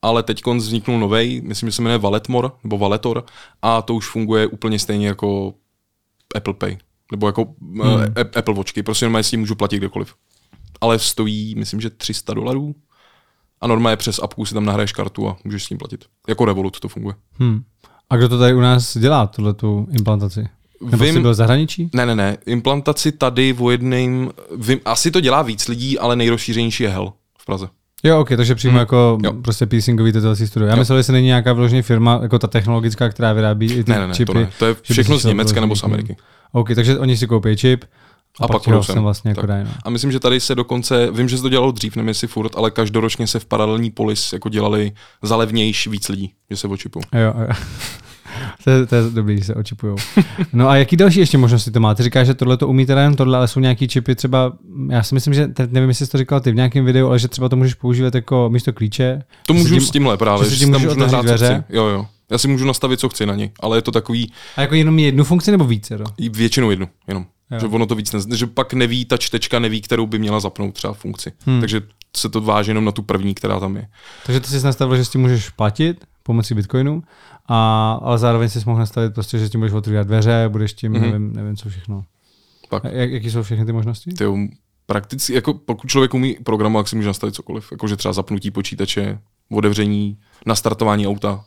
[0.03, 3.25] ale teď vzniknul nový, myslím, že se jmenuje Valetmor, nebo Valetor,
[3.63, 5.55] a to už funguje úplně stejně jako
[6.35, 6.79] Apple Pay,
[7.13, 7.81] nebo jako hmm.
[7.81, 8.05] uh,
[8.37, 10.15] Apple Watchky, prostě normálně s tím můžu platit kdekoliv.
[10.81, 12.75] Ale stojí, myslím, že 300 dolarů
[13.61, 16.05] a normálně přes apku si tam nahraješ kartu a můžeš s tím platit.
[16.29, 17.15] Jako Revolut to funguje.
[17.33, 17.63] Hmm.
[18.11, 20.49] A kdo to tady u nás dělá, tuhle tu implantaci?
[20.91, 21.91] Nebo vím, jsi byl zahraničí?
[21.95, 22.37] Ne, ne, ne.
[22.47, 27.47] Implantaci tady v jedným, vím, asi to dělá víc lidí, ale nejrozšířenější je Hell v
[27.47, 27.69] Praze.
[28.03, 28.79] Jo, ok, takže přímo hmm.
[28.79, 29.33] jako jo.
[29.33, 30.69] prostě piercingový tetovací studio.
[30.69, 33.93] Já myslel, že se není nějaká vložní firma, jako ta technologická, která vyrábí i ty
[33.93, 34.33] ne, ne, ne, čipy.
[34.33, 34.51] To, ne.
[34.59, 36.17] to je všechno z Německa nebo z Ameriky.
[36.53, 37.85] OK, takže oni si koupí čip,
[38.41, 39.71] a, a pak, pak ho vlastně jako dají, no.
[39.85, 42.57] A myslím, že tady se dokonce, vím, že se to dělalo dřív, nevím jestli furt,
[42.57, 44.93] ale každoročně se v paralelní polis jako dělali
[45.23, 47.01] za levnější víc lidí, že se očipou.
[47.13, 47.55] Jo, jo.
[48.65, 49.97] To, je, to je dobrý, že se očipujou.
[50.53, 51.95] No a jaký další ještě možnosti to má?
[51.95, 54.53] Ty říkáš, že tohle to umí teda jen tohle, ale jsou nějaký čipy třeba,
[54.91, 57.19] já si myslím, že teď nevím, jestli jsi to říkal ty v nějakém videu, ale
[57.19, 59.23] že třeba to můžeš používat jako místo klíče.
[59.47, 61.65] To můžu tím, s tímhle právě, že, že si tam můžu nahrát dveře.
[61.69, 62.07] Jo, jo.
[62.31, 64.33] Já si můžu nastavit, co chci na něj, ale je to takový...
[64.57, 65.99] A jako jenom jednu funkci nebo více?
[65.99, 66.05] Do?
[66.31, 67.27] Většinou jednu, jenom.
[67.51, 67.61] Jo.
[67.61, 70.75] Že ono to víc ne, že pak neví, ta čtečka neví, kterou by měla zapnout
[70.75, 71.33] třeba funkci.
[71.47, 71.61] Hmm.
[71.61, 71.81] Takže
[72.17, 73.87] se to váží jenom na tu první, která tam je.
[74.27, 77.03] Takže ty jsi nastavil, že s tím můžeš platit pomocí Bitcoinu,
[77.53, 80.93] a, ale zároveň si mohl nastavit prostě, že s tím budeš otvírat dveře, budeš tím,
[80.93, 81.01] mm-hmm.
[81.01, 82.05] nevím, nevím co všechno.
[82.69, 82.85] Pak.
[82.85, 84.11] Jak, jaký jsou všechny ty možnosti?
[84.13, 84.25] Ty,
[84.87, 87.73] prakticky, jako pokud člověk umí programovat, tak si může nastavit cokoliv.
[87.73, 89.19] Jakože třeba zapnutí počítače,
[89.51, 91.45] otevření, nastartování auta.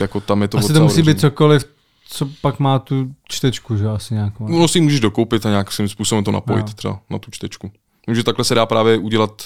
[0.00, 1.64] Jako tam je to Asi to musí být cokoliv,
[2.08, 4.48] co pak má tu čtečku, že asi nějakou.
[4.48, 6.72] No si můžeš dokoupit a nějakým způsobem to napojit no.
[6.72, 7.70] třeba na tu čtečku.
[8.06, 9.42] Může takhle se dá právě udělat,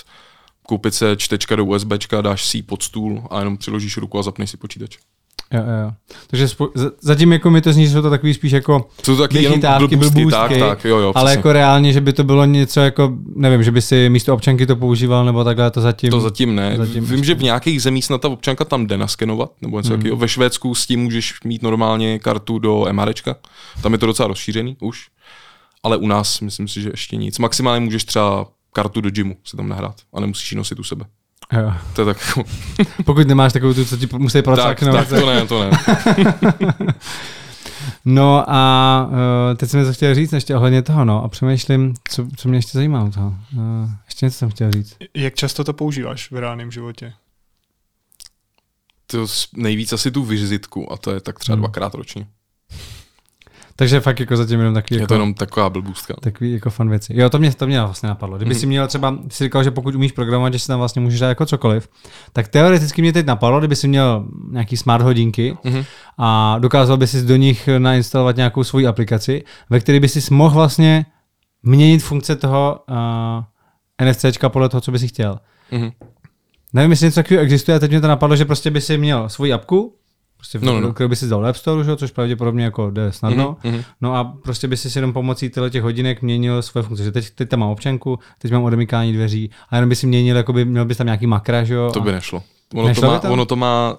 [0.69, 4.51] koupit se čtečka do USB, dáš si pod stůl a jenom přiložíš ruku a zapneš
[4.51, 4.99] si počítač.
[5.53, 5.93] Jo, jo.
[6.27, 9.23] Takže spo- zatím jako mi to zní, že jsou to takový spíš jako jsou to
[9.23, 12.81] taky jenom blbůstky, tak, tak, jo, jo, ale jako reálně, že by to bylo něco
[12.81, 16.11] jako, nevím, že by si místo občanky to používal, nebo takhle to zatím.
[16.11, 16.75] To zatím ne.
[16.77, 19.99] Zatím Vím, že v nějakých zemích snad ta občanka tam jde naskenovat, nebo něco hmm.
[19.99, 20.17] takového.
[20.17, 23.37] Ve Švédsku s tím můžeš mít normálně kartu do MRčka.
[23.83, 25.07] Tam je to docela rozšířený už.
[25.83, 27.39] Ale u nás myslím si, že ještě nic.
[27.39, 28.47] Maximálně můžeš třeba
[28.79, 31.05] kartu do gymu si tam nahrát a nemusíš ji nosit u sebe.
[31.53, 31.73] Jo.
[31.93, 32.45] To je tak jako...
[33.05, 35.71] Pokud nemáš takovou tu, co ti musí tak, tak, to ne, to ne.
[38.05, 42.27] no a uh, teď jsem něco chtěl říct ještě ohledně toho, no, a přemýšlím, co,
[42.37, 43.35] co mě ještě zajímá u toho.
[43.57, 44.97] Uh, ještě něco jsem chtěl říct.
[45.15, 47.13] Jak často to používáš v reálném životě?
[49.07, 49.27] To
[49.57, 51.63] nejvíc asi tu vizitku a to je tak třeba hmm.
[51.63, 52.27] dvakrát ročně.
[53.79, 54.97] Takže fakt jako zatím jenom takový.
[54.97, 56.15] Je jako, to jenom taková blbůstka.
[56.21, 57.13] Takový jako fan věci.
[57.17, 58.37] Jo, to mě, to mě vlastně napadlo.
[58.37, 58.61] Kdyby mm.
[58.61, 61.29] si měl třeba, si říkal, že pokud umíš programovat, že si tam vlastně můžeš dát
[61.29, 61.89] jako cokoliv,
[62.33, 65.85] tak teoreticky mě teď napadlo, kdyby si měl nějaký smart hodinky mm.
[66.19, 70.55] a dokázal by si do nich nainstalovat nějakou svoji aplikaci, ve které by si mohl
[70.55, 71.07] vlastně
[71.63, 72.81] měnit funkce toho
[74.01, 75.39] uh, NFCčka podle toho, co by si chtěl.
[75.71, 75.91] Mm.
[76.73, 79.29] Nevím, jestli něco takového existuje, a teď mě to napadlo, že prostě by si měl
[79.29, 79.98] svoji apku,
[80.39, 81.09] Prostě no, no, no.
[81.09, 81.97] by si dal App Store, že?
[81.97, 83.57] což pravděpodobně jako jde snadno.
[83.65, 83.85] Mm-hmm.
[84.01, 87.05] No a prostě by si jenom pomocí těchto těch hodinek měnil své funkce.
[87.05, 90.37] Že teď, teď tam mám občanku, teď mám odemykání dveří a jenom by si měnil,
[90.37, 91.91] jako by, měl bys tam nějaký makra, že jo?
[91.93, 92.43] To by nešlo.
[92.75, 93.33] Ono, nešlo to má, to?
[93.33, 93.99] ono to má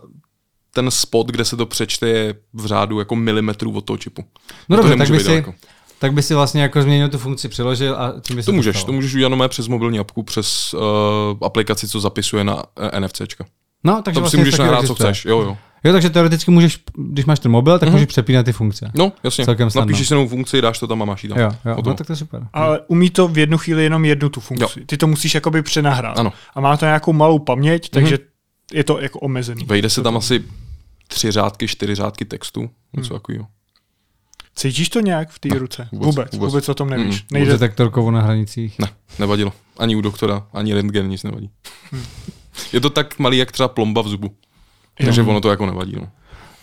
[0.74, 4.24] ten spot, kde se to přečte, je v řádu jako milimetrů od toho čipu.
[4.70, 5.46] No dobře, tak by si,
[6.00, 8.92] tak by si vlastně jako změnil tu funkci, přiložil a tím by to můžeš, to
[8.92, 10.82] můžeš udělat přes mobilní apku, přes uh,
[11.42, 12.62] aplikaci, co zapisuje na uh,
[12.94, 13.46] eh, NFCčka.
[13.84, 15.58] No, takže to vlastně si můžeš nahrát, co chceš, jo, jo.
[15.84, 17.92] Jo, takže teoreticky můžeš, když máš ten mobil, tak mm-hmm.
[17.92, 18.92] můžeš přepínat ty funkce.
[18.94, 19.46] No, jasně.
[19.46, 21.38] Celkem Napíšeš si novou funkci, dáš to tam a máš ji tam.
[21.38, 21.78] Jo, jo.
[21.86, 22.48] No, tak to je super.
[22.54, 24.80] Ale umí to v jednu chvíli jenom jednu tu funkci.
[24.80, 24.86] Jo.
[24.86, 26.20] Ty to musíš jakoby přenahrát.
[26.20, 26.34] Ano.
[26.56, 28.74] A má to nějakou malou paměť, takže mm-hmm.
[28.74, 29.66] je to jako omezený.
[29.66, 30.44] Vejde se tam asi
[31.08, 33.20] tři řádky, čtyři řádky textu, něco hmm.
[33.20, 33.48] takového.
[34.56, 35.90] Cítíš to nějak v té ruce?
[35.92, 37.22] Vůbec, vůbec, vůbec, vůbec o tom nevíš.
[37.22, 37.28] Mm.
[37.32, 37.52] Nejde...
[37.52, 38.80] Detektorkovo na hranicích?
[38.80, 38.88] Ne,
[39.20, 39.54] nevadilo.
[39.78, 41.50] Ani u doktora, ani rentgen nic nevadí.
[41.92, 42.04] Hmm.
[42.74, 44.36] je to tak malý, jak třeba plomba v zubu.
[45.06, 45.96] Takže ono to jako nevadí.
[45.96, 46.08] No.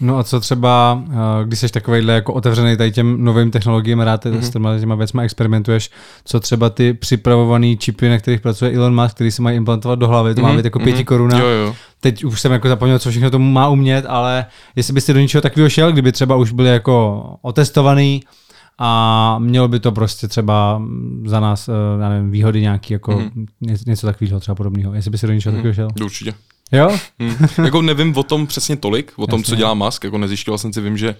[0.00, 1.14] No a co třeba, eh,
[1.44, 4.38] když jsi takovýhle jako otevřený tady těm novým technologiím, rád mm-hmm.
[4.38, 5.90] s těma, těma věcma experimentuješ,
[6.24, 10.08] co třeba ty připravované čipy, na kterých pracuje Elon Musk, který si mají implantovat do
[10.08, 10.42] hlavy, to mm-hmm.
[10.42, 11.04] má mhm, být jako pěti mm-hmm.
[11.04, 11.38] koruna.
[11.38, 11.74] Jo, jo.
[12.00, 15.42] Teď už jsem jako zapomněl, co všechno to má umět, ale jestli byste do něčeho
[15.42, 18.22] takového šel, kdyby třeba už byli jako otestovaný,
[18.78, 20.82] a mělo by to prostě třeba
[21.24, 21.72] za nás, eh,
[22.02, 23.46] já nevím, výhody nějaký, jako mm.
[23.86, 24.94] něco takového třeba podobného.
[24.94, 25.56] Jestli by si do něčeho mm.
[25.56, 25.88] takového šel?
[26.04, 26.34] Určitě.
[26.72, 26.98] Jo?
[27.18, 27.36] Hmm.
[27.64, 29.50] jako nevím o tom přesně tolik, o tom, Jasně.
[29.50, 31.16] co dělá Musk, jako nezjišťoval jsem si, vím, že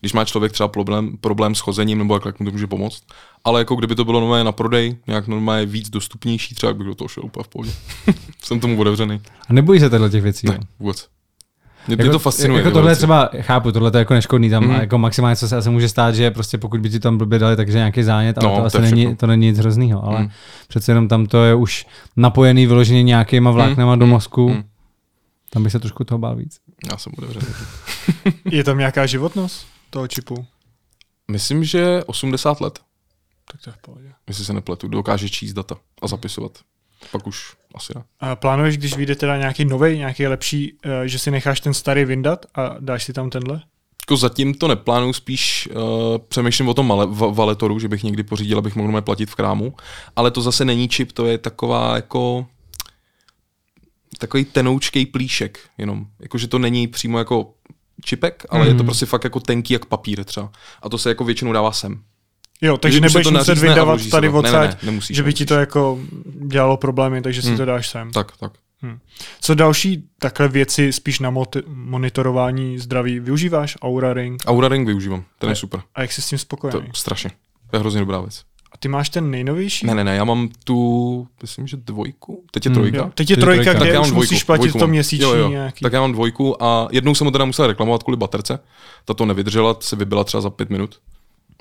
[0.00, 3.02] když má člověk třeba problém, problém s chozením, nebo jak, jak mu to může pomoct.
[3.44, 6.94] Ale jako kdyby to bylo normálně na prodej, nějak normálně víc dostupnější, třeba bych do
[6.94, 7.72] toho šel úplně v pohodě.
[8.42, 9.20] jsem tomu otevřený.
[9.48, 10.46] A nebojí se těchto těch věcí?
[10.46, 11.08] Ne, vůbec.
[11.88, 12.60] Mě jako, to fascinuje.
[12.60, 14.70] Jako tohle třeba, chápu, tohle je jako neškodný, tam mm.
[14.70, 17.56] jako maximálně co se asi může stát, že prostě pokud by ti tam blbě dali,
[17.56, 20.30] takže nějaký zánět, ale no, to, to asi není, to není nic hroznýho, ale mm.
[20.68, 21.86] přece jenom tam to je už
[22.16, 23.98] napojený vyloženě nějakýma vláknama mm.
[23.98, 24.48] do mozku.
[24.48, 24.62] Mm
[25.50, 26.60] tam bych se trošku toho bál víc.
[26.90, 27.46] Já jsem otevřený.
[28.50, 30.46] je tam nějaká životnost toho čipu?
[31.30, 32.80] Myslím, že 80 let.
[33.52, 34.12] Tak to je v pohodě.
[34.28, 36.58] Jestli se nepletu, dokáže číst data a zapisovat.
[37.12, 38.04] Pak už asi ne.
[38.20, 42.04] A plánuješ, když vyjde teda nějaký nový, nějaký lepší, eh, že si necháš ten starý
[42.04, 43.62] vyndat a dáš si tam tenhle?
[44.02, 48.22] Jako zatím to neplánuju, spíš uh, přemýšlím o tom male, v, valetoru, že bych někdy
[48.22, 49.74] pořídil, abych mohl platit v krámu,
[50.16, 52.46] ale to zase není čip, to je taková jako
[54.20, 56.06] takový tenoučkej plíšek jenom.
[56.20, 57.54] Jakože to není přímo jako
[58.04, 58.68] čipek, ale mm.
[58.68, 58.86] je to mhm.
[58.86, 60.50] prostě fakt jako tenký jak papír třeba.
[60.82, 62.02] A to se jako většinou dává sem.
[62.62, 65.54] Jo, takže nebudeš to muset vydávat tady odsaď, ne, ne, nemusíš, že by ti to
[65.54, 65.98] jako
[66.46, 67.56] dělalo problémy, takže si hmm.
[67.56, 68.10] to dáš sem.
[68.10, 68.52] Tak, tak.
[68.82, 68.98] Hmm.
[69.40, 73.76] Co další takhle věci spíš na mot- monitorování zdraví využíváš?
[73.82, 74.42] Aura Ring?
[74.46, 75.82] Aura Ring využívám, ten a, je super.
[75.94, 76.86] A jak jsi s tím spokojený?
[76.86, 77.30] To, strašně.
[77.70, 78.44] To je hrozně dobrá věc.
[78.82, 79.86] Ty máš ten nejnovější?
[79.86, 82.44] Ne, ne, ne, já mám tu, myslím, že dvojku.
[82.50, 82.74] Teď je hmm.
[82.74, 83.02] trojka.
[83.02, 83.84] Hmm, teď je trojka, trojka.
[83.84, 85.48] kde tak už musíš platit dvojku to měsíční jo, jo.
[85.48, 85.82] nějaký.
[85.82, 88.58] Tak já mám dvojku a jednou jsem ho teda musel reklamovat kvůli baterce.
[89.04, 91.00] Ta to nevydržela, se vybila třeba za pět minut.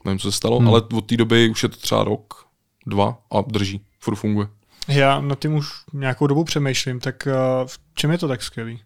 [0.05, 0.67] Nevím, co se stalo, hmm.
[0.67, 2.45] ale od té doby už je to třeba rok,
[2.87, 3.81] dva a drží.
[3.99, 4.47] Furt funguje.
[4.87, 8.79] Já na tím už nějakou dobu přemýšlím, tak uh, v čem je to tak skvělý?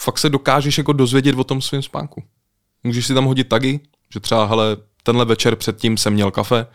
[0.00, 2.22] Fakt se dokážeš jako dozvědět o tom svém spánku.
[2.84, 3.80] Můžeš si tam hodit tagy,
[4.12, 6.66] že třeba, hele, tenhle večer předtím jsem měl kafe,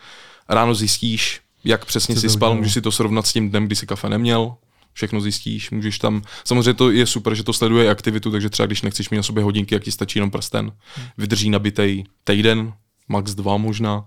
[0.48, 3.86] ráno zjistíš, jak přesně si spal, můžeš si to srovnat s tím dnem, kdy si
[3.86, 4.54] kafe neměl,
[4.92, 8.82] všechno zjistíš, můžeš tam, samozřejmě to je super, že to sleduje aktivitu, takže třeba když
[8.82, 10.72] nechceš mít na sobě hodinky, jak ti stačí jenom prsten,
[11.18, 12.72] vydrží nabitej týden,
[13.08, 14.04] max dva možná,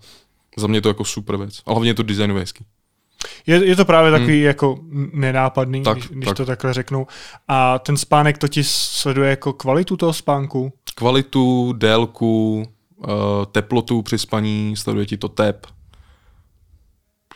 [0.57, 1.61] za mě je to jako super věc.
[1.65, 2.65] A hlavně je to designově hezký.
[3.47, 4.45] Je, je to právě takový hmm.
[4.45, 4.79] jako
[5.13, 6.37] nenápadný, tak, když, když tak.
[6.37, 7.07] to takhle řeknu.
[7.47, 10.73] A ten spánek to ti sleduje jako kvalitu toho spánku?
[10.95, 12.65] Kvalitu, délku,
[12.97, 13.05] uh,
[13.51, 15.67] teplotu při spaní, sleduje ti to tep,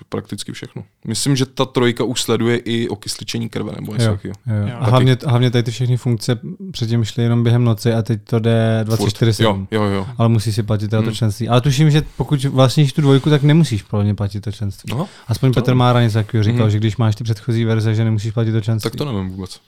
[0.09, 0.83] prakticky všechno.
[1.07, 4.35] Myslím, že ta trojka už sleduje i okysličení krve nebo něco takového.
[4.79, 6.39] A hlavně, hlavně tady ty všechny funkce
[6.71, 10.07] předtím šly jenom během noci a teď to jde 24 jo, jo, jo.
[10.17, 11.11] Ale musí si platit to hmm.
[11.11, 11.49] členství.
[11.49, 14.93] Ale tuším, že pokud vlastníš tu dvojku, tak nemusíš plně platit to členství.
[14.95, 15.61] No, Aspoň to...
[15.61, 16.71] Petr Mára něco takového říkal, hmm.
[16.71, 18.89] že když máš ty předchozí verze, že nemusíš platit to členství.
[18.89, 19.59] Tak to nevím vůbec.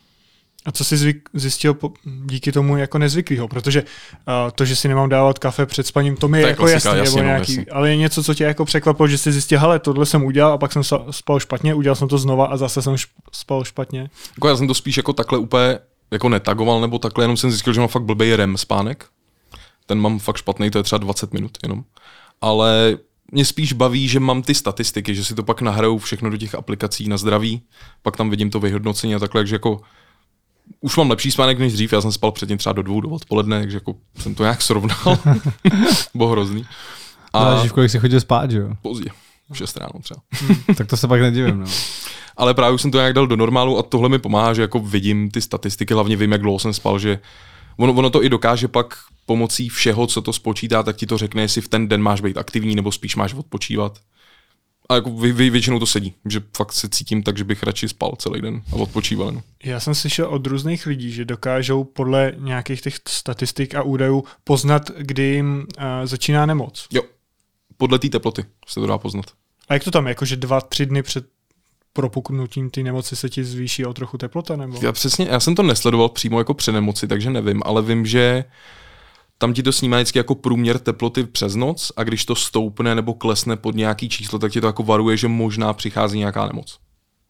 [0.66, 1.92] A co jsi zvyk, zjistil po,
[2.26, 3.48] díky tomu jako nezvyklýho?
[3.48, 6.98] Protože uh, to, že si nemám dávat kafe před spaním, to mi je, jako jasný,
[6.98, 7.72] jasný, nebo nějaký, jasný.
[7.72, 10.58] ale je něco, co tě jako překvapilo, že jsi zjistil, hele, tohle jsem udělal a
[10.58, 12.96] pak jsem spal špatně, udělal jsem to znova a zase jsem
[13.32, 14.10] spal špatně.
[14.38, 15.80] Jako já jsem to spíš jako takhle úplně
[16.12, 19.06] jako netagoval, nebo takhle, jenom jsem zjistil, že mám fakt blbý REM spánek.
[19.86, 21.84] Ten mám fakt špatný, to je třeba 20 minut jenom.
[22.42, 22.98] Ale
[23.32, 26.56] mě spíš baví, že mám ty statistiky, že si to pak nahraju všechno do těch
[26.56, 27.62] aplikací na zdraví,
[28.02, 29.82] pak tam vidím to vyhodnocení a takhle, takže jako
[30.82, 33.60] už mám lepší spánek než dřív, já jsem spal předtím třeba do dvou, do odpoledne,
[33.60, 35.18] takže jako jsem to nějak srovnal.
[36.16, 36.66] Bylo hrozný.
[37.34, 38.70] A Záleží, v kolik jsi chodil spát, že jo?
[38.82, 39.10] Pozdě,
[39.52, 40.22] v 6 ráno třeba.
[40.78, 41.66] tak to se pak nedivím, no.
[42.38, 44.80] Ale právě už jsem to nějak dal do normálu a tohle mi pomáhá, že jako
[44.80, 47.20] vidím ty statistiky, hlavně vím, jak dlouho jsem spal, že
[47.78, 51.42] ono, ono to i dokáže pak pomocí všeho, co to spočítá, tak ti to řekne,
[51.42, 54.00] jestli v ten den máš být aktivní nebo spíš máš odpočívat
[54.92, 57.90] a jako vy, vy, většinou to sedí, že fakt se cítím tak, že bych radši
[57.90, 59.32] spal celý den a odpočíval.
[59.32, 59.44] No.
[59.64, 64.92] Já jsem slyšel od různých lidí, že dokážou podle nějakých těch statistik a údajů poznat,
[64.98, 66.88] kdy jim uh, začíná nemoc.
[66.92, 67.02] Jo,
[67.78, 69.26] podle té teploty se to dá poznat.
[69.70, 71.26] A jak to tam, jakože dva, tři dny před
[71.94, 74.56] propuknutím ty nemoci se ti zvýší o trochu teplota?
[74.56, 74.80] Nebo?
[74.82, 78.44] Já přesně, já jsem to nesledoval přímo jako při nemoci, takže nevím, ale vím, že
[79.42, 83.14] tam ti to snímá vždycky jako průměr teploty přes noc a když to stoupne nebo
[83.14, 86.80] klesne pod nějaký číslo, tak ti to jako varuje, že možná přichází nějaká nemoc.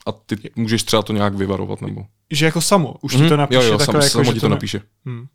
[0.08, 2.06] A ty můžeš třeba to nějak vyvarovat nebo...
[2.32, 3.24] Že jako samo, už mm-hmm.
[3.24, 3.40] ti to mhm.
[3.40, 4.56] napíše jo, jo, sam, jako, samo ti to, to ne...
[4.56, 4.82] napíše.
[5.06, 5.26] Hmm.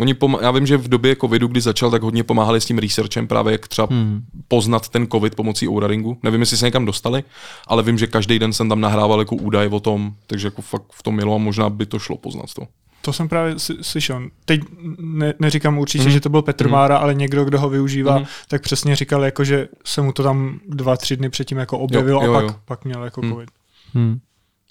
[0.00, 2.78] Oni pom- já vím, že v době covidu, kdy začal, tak hodně pomáhali s tím
[2.78, 4.22] researchem právě, jak třeba hmm.
[4.48, 6.18] poznat ten covid pomocí Ouraringu.
[6.22, 7.24] Nevím, jestli se někam dostali,
[7.66, 10.92] ale vím, že každý den jsem tam nahrával jako údaj o tom, takže jako fakt
[10.92, 12.62] v tom mělo a možná by to šlo poznat to.
[13.08, 14.28] To jsem právě slyšel.
[14.44, 14.60] Teď
[14.98, 16.10] ne, neříkám určitě, mm.
[16.10, 16.72] že to byl Petr mm.
[16.72, 18.24] Mára, ale někdo, kdo ho využívá, mm.
[18.48, 22.24] tak přesně říkal, jako, že se mu to tam dva, tři dny předtím jako objevilo
[22.24, 22.60] jo, jo, a pak, jo.
[22.64, 23.30] pak měl jako mm.
[23.30, 23.50] covid.
[23.94, 24.18] Mm.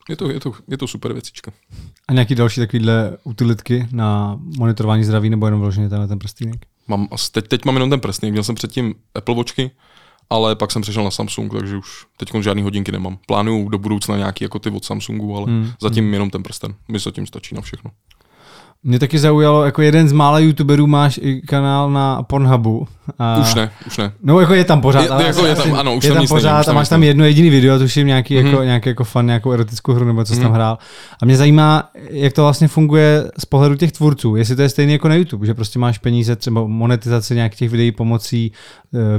[0.10, 1.52] Je to, je, to, je to super věcička.
[2.08, 6.66] A nějaký další takovýhle utilitky na monitorování zdraví nebo jenom vloženě tenhle ten prstýnek?
[6.88, 9.72] Mám, teď, teď mám jenom ten prstýnek, měl jsem předtím Apple Watchky,
[10.30, 13.18] ale pak jsem přešel na Samsung, takže už teď žádný hodinky nemám.
[13.28, 15.72] Plánuju do budoucna nějaký jako ty od Samsungu, ale hmm.
[15.82, 16.14] zatím hmm.
[16.14, 16.76] jenom ten prsten.
[16.88, 17.92] Mi zatím stačí na všechno.
[18.88, 22.88] Mě taky zaujalo, jako jeden z mála youtuberů máš i kanál na Pornhubu.
[23.20, 23.38] A...
[23.38, 24.12] Už ne, už ne.
[24.24, 25.02] No jako je tam pořád.
[25.02, 27.04] Je, ale jako je tam, ano, už je tam, tam pořád není, a máš tam
[27.04, 28.46] jedno jediný video, tuším nějaký, mm-hmm.
[28.46, 30.44] jako, nějaký jako fan, nějakou erotickou hru nebo co jsi mm-hmm.
[30.44, 30.78] tam hrál.
[31.22, 34.36] A mě zajímá, jak to vlastně funguje z pohledu těch tvůrců.
[34.36, 37.70] Jestli to je stejné jako na YouTube, že prostě máš peníze, třeba monetizace nějakých těch
[37.70, 38.52] videí pomocí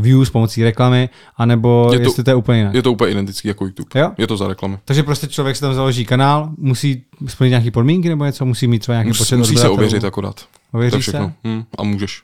[0.01, 2.75] views, pomocí reklamy, anebo je to, jestli to je úplně jinak.
[2.75, 4.01] Je to úplně identický jako YouTube.
[4.01, 4.11] Jo?
[4.19, 4.79] Je to za reklamy.
[4.85, 8.79] Takže prostě člověk si tam založí kanál, musí splnit nějaké podmínky nebo něco, musí mít
[8.79, 10.41] třeba nějaký Mus, počet Musí se ověřit akorát.
[10.73, 11.33] Ověří se?
[11.45, 12.23] Hmm, a můžeš.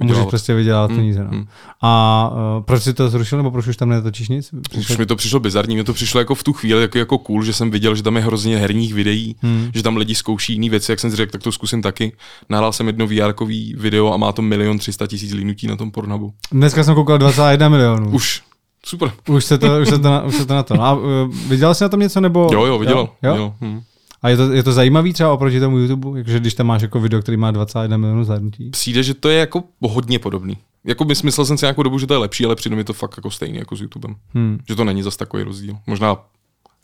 [0.00, 1.24] A můžeš prostě vydělat hmm, peníze.
[1.24, 1.30] No.
[1.30, 1.46] Hmm.
[1.82, 4.50] A uh, proč jsi to zrušil, nebo proč už tam netočíš nic?
[4.70, 4.92] Přišlo...
[4.92, 7.44] Už mi to přišlo bizarní, mi to přišlo jako v tu chvíli jako, jako cool,
[7.44, 9.70] že jsem viděl, že tam je hrozně herních videí, hmm.
[9.74, 12.12] že tam lidi zkouší jiné věci, jak jsem si řekl, tak to zkusím taky.
[12.48, 13.44] Nahrál jsem jedno VR
[13.76, 16.32] video a má to milion třista tisíc linutí na tom pornabu.
[16.52, 18.10] Dneska jsem koukal 21 milionů.
[18.10, 18.42] Už.
[18.86, 19.12] Super.
[19.28, 20.82] Už se to, už se to, na, už se to na to.
[20.82, 21.02] A uh,
[21.48, 22.48] viděl jsi na tom něco, nebo?
[22.52, 22.96] Jo, jo, viděl.
[22.96, 23.08] Jo?
[23.22, 23.36] jo?
[23.36, 23.54] jo.
[23.60, 23.80] Hmm.
[24.22, 27.00] A je to, je to zajímavý třeba oproti tomu YouTube, jakože když tam máš jako
[27.00, 28.70] video, který má 21 milionů zhlédnutí?
[28.70, 30.56] Přijde, že to je jako hodně podobný.
[30.84, 32.92] Jako by smyslel jsem si nějakou dobu, že to je lepší, ale přijde mi to
[32.92, 34.16] fakt jako stejný jako s YouTubem.
[34.34, 34.58] Hmm.
[34.68, 35.76] Že to není zas takový rozdíl.
[35.86, 36.16] Možná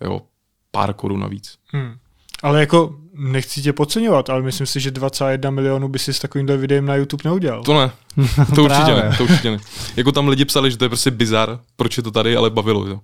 [0.01, 0.22] jo,
[0.70, 1.55] pár korun navíc.
[1.72, 1.95] Hmm.
[2.43, 6.57] Ale jako nechci tě podceňovat, ale myslím si, že 21 milionů by si s takovýmhle
[6.57, 7.62] videem na YouTube neudělal.
[7.62, 7.91] To ne.
[8.55, 9.14] To určitě ne.
[9.18, 9.59] To určitě ne.
[9.97, 12.87] Jako tam lidi psali, že to je prostě bizar, proč je to tady, ale bavilo.
[12.87, 13.01] Jo.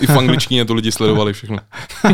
[0.00, 1.58] I v angličtině to lidi sledovali všechno.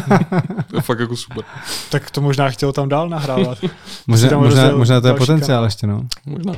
[0.70, 1.44] to je fakt jako super.
[1.90, 3.58] Tak to možná chtěl tam dál nahrávat.
[4.06, 6.02] možná, možná, možná to je potenciál ještě, no.
[6.26, 6.52] Možná.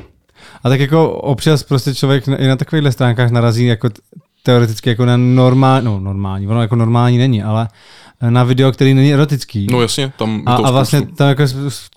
[0.63, 3.89] A tak jako občas prostě člověk i na takovýchhle stránkách narazí jako
[4.43, 7.67] teoreticky jako na normální, no normální, ono jako normální není, ale
[8.29, 9.67] na video, který není erotický.
[9.71, 11.43] No jasně, tam a, a vlastně tam jako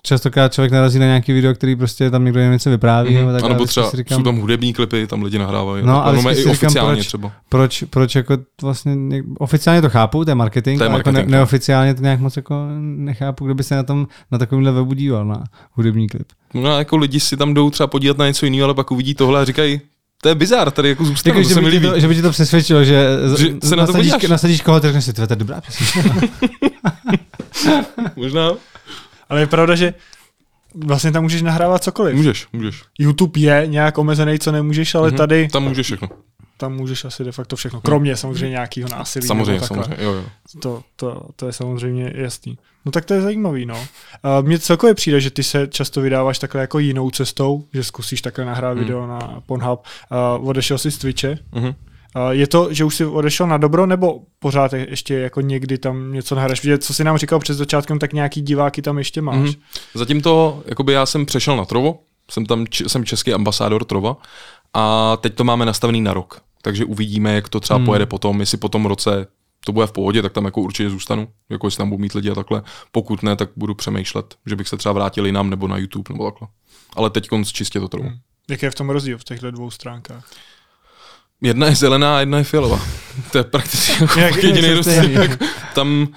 [0.01, 3.09] častokrát člověk narazí na nějaký video, který prostě tam někdo něco vypráví.
[3.09, 3.19] Mm-hmm.
[3.19, 5.85] Nebo, tak, a nebo třeba říkám, jsou tam hudební klipy, tam lidi nahrávají.
[5.85, 7.31] No, ale i oficiálně proč, třeba.
[7.49, 8.95] Proč, proč jako vlastně,
[9.39, 12.35] oficiálně to chápu, to je marketing, to je marketing jako ne, neoficiálně to nějak moc
[12.35, 16.27] jako nechápu, kdo by se na tom, na takovýmhle webu díval, na hudební klip.
[16.53, 19.41] No, jako lidi si tam jdou třeba podívat na něco jiného, ale pak uvidí tohle
[19.41, 19.81] a říkají,
[20.25, 22.83] to je bizár, tady jako zůstanu, jako, že, by to, že by ti to přesvědčilo,
[22.83, 23.07] že,
[23.37, 25.99] že se na to nasadíš, nasadíš koho, tak si, to je dobrá písnička.
[28.15, 28.51] Možná.
[29.29, 29.93] Ale je pravda, že
[30.75, 32.15] vlastně tam můžeš nahrávat cokoliv.
[32.15, 32.81] Můžeš, můžeš.
[32.99, 35.17] YouTube je nějak omezený, co nemůžeš, ale mm-hmm.
[35.17, 35.47] tady...
[35.47, 36.09] Tam můžeš všechno.
[36.57, 37.81] Tam můžeš asi de facto všechno.
[37.81, 39.27] Kromě samozřejmě nějakého násilí.
[39.27, 40.23] Samozřejmě, samozřejmě, jo, jo.
[40.61, 42.57] To, to, to je samozřejmě jasný.
[42.85, 43.75] No tak to je zajímavý, no.
[43.75, 48.21] Uh, mně celkově přijde, že ty se často vydáváš takhle jako jinou cestou, že zkusíš
[48.21, 48.83] takhle nahrát mm.
[48.83, 49.83] video na Pornhub.
[50.39, 51.37] Uh, odešel jsi z Twitche.
[51.53, 51.75] Mm-hmm.
[52.15, 56.13] Uh, je to, že už jsi odešel na dobro, nebo pořád ještě jako někdy tam
[56.13, 56.59] něco nahraješ?
[56.59, 59.37] Protože co jsi nám říkal před začátkem, tak nějaký diváky tam ještě máš.
[59.37, 59.57] Mm-hmm.
[59.93, 61.99] Zatím to, jakoby já jsem přešel na Trovo,
[62.31, 64.17] jsem tam, jsem český ambasádor Trova
[64.73, 66.41] a teď to máme nastavený na rok.
[66.65, 67.85] Takže uvidíme, jak to třeba mm.
[67.85, 69.27] pojede potom, jestli po tom roce
[69.65, 72.29] to bude v pohodě, tak tam jako určitě zůstanu, jako jestli tam budu mít lidi
[72.29, 72.63] a takhle.
[72.91, 76.31] Pokud ne, tak budu přemýšlet, že bych se třeba vrátil jinam nebo na YouTube nebo
[76.31, 76.47] takhle.
[76.95, 78.05] Ale teď konc čistě to trvá.
[78.05, 78.17] Hmm.
[78.49, 80.31] Jaký je v tom rozdíl v těchto dvou stránkách?
[81.41, 82.81] Jedna je zelená a jedna je fialová.
[83.31, 85.21] to je prakticky jako jediný rozdíl.
[85.75, 86.07] tam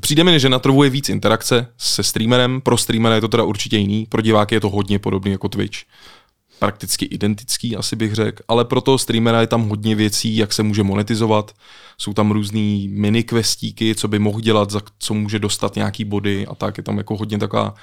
[0.00, 3.42] Přijde mi, že na trhu je víc interakce se streamerem, pro streamera je to teda
[3.42, 5.78] určitě jiný, pro diváky je to hodně podobný jako Twitch
[6.64, 10.62] prakticky identický, asi bych řekl, ale pro toho streamera je tam hodně věcí, jak se
[10.62, 11.52] může monetizovat.
[11.98, 16.46] Jsou tam různý mini questíky, co by mohl dělat, za co může dostat nějaký body
[16.46, 16.78] a tak.
[16.78, 17.74] Je tam jako hodně taková,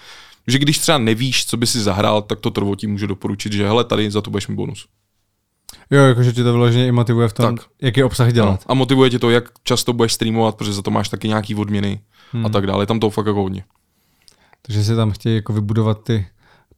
[0.48, 3.68] že když třeba nevíš, co by si zahrál, tak to trvo ti může doporučit, že
[3.68, 4.88] hele, tady za to budeš mi bonus.
[5.92, 7.68] Jo, jakože ti to vyloženě i motivuje v tom, tak.
[7.82, 8.60] jaký obsah dělat.
[8.66, 11.56] No, a motivuje tě to, jak často budeš streamovat, protože za to máš taky nějaký
[11.56, 12.00] odměny
[12.32, 12.46] hmm.
[12.46, 12.86] a tak dále.
[12.86, 13.64] Tam to fakt jako hodně.
[14.62, 16.28] Takže si tam chtějí jako vybudovat ty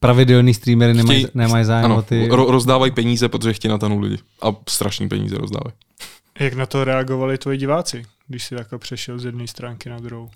[0.04, 2.28] pravidelný streamery nemají, nemají zájem ano, o ty...
[2.30, 4.18] Ro- rozdávají peníze, protože chtějí na lidi.
[4.42, 5.74] A strašný peníze rozdávají.
[6.40, 10.30] Jak na to reagovali tvoji diváci, když jsi takhle přešel z jedné stránky na druhou?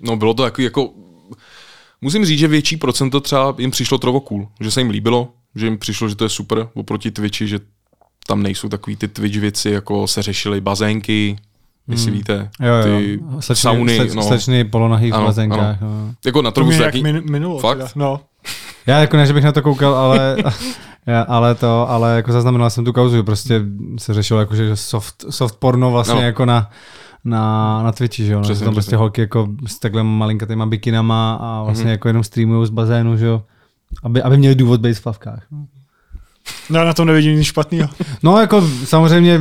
[0.00, 0.90] No bylo to jako, jako
[2.00, 5.66] musím říct, že větší procento třeba jim přišlo trovo cool, že se jim líbilo, že
[5.66, 7.60] jim přišlo, že to je super oproti Twitchi, že
[8.26, 11.36] tam nejsou takový ty Twitch věci, jako se řešily bazénky,
[11.88, 12.18] jestli hmm.
[12.18, 12.98] víte, jo, jo.
[12.98, 13.96] ty slečny, sauny.
[13.96, 14.22] Sleč, no.
[14.22, 15.80] Slečny polonahý v bazenkách.
[15.80, 16.14] No.
[16.24, 17.02] Jako na trhu taky...
[17.02, 17.78] Min, minulo, Fakt?
[17.78, 17.90] Teda.
[17.94, 18.20] No.
[18.86, 20.36] Já jako ne, že bych na to koukal, ale,
[21.06, 23.62] já, ale to, ale jako zaznamenal jsem tu kauzu, že prostě
[23.98, 26.22] se řešilo jako, že soft, soft porno vlastně no.
[26.22, 26.70] jako na,
[27.24, 31.62] na, na Twitchi, že jo, no, tam prostě holky jako s takhle malinkatýma bikinama a
[31.62, 31.90] vlastně mm-hmm.
[31.90, 33.42] jako jenom streamují z bazénu, že jo,
[34.02, 35.46] aby, aby měli důvod být v plavkách.
[35.50, 35.66] No.
[36.70, 37.88] No, na tom nevidím nic špatného.
[38.22, 39.40] No, jako samozřejmě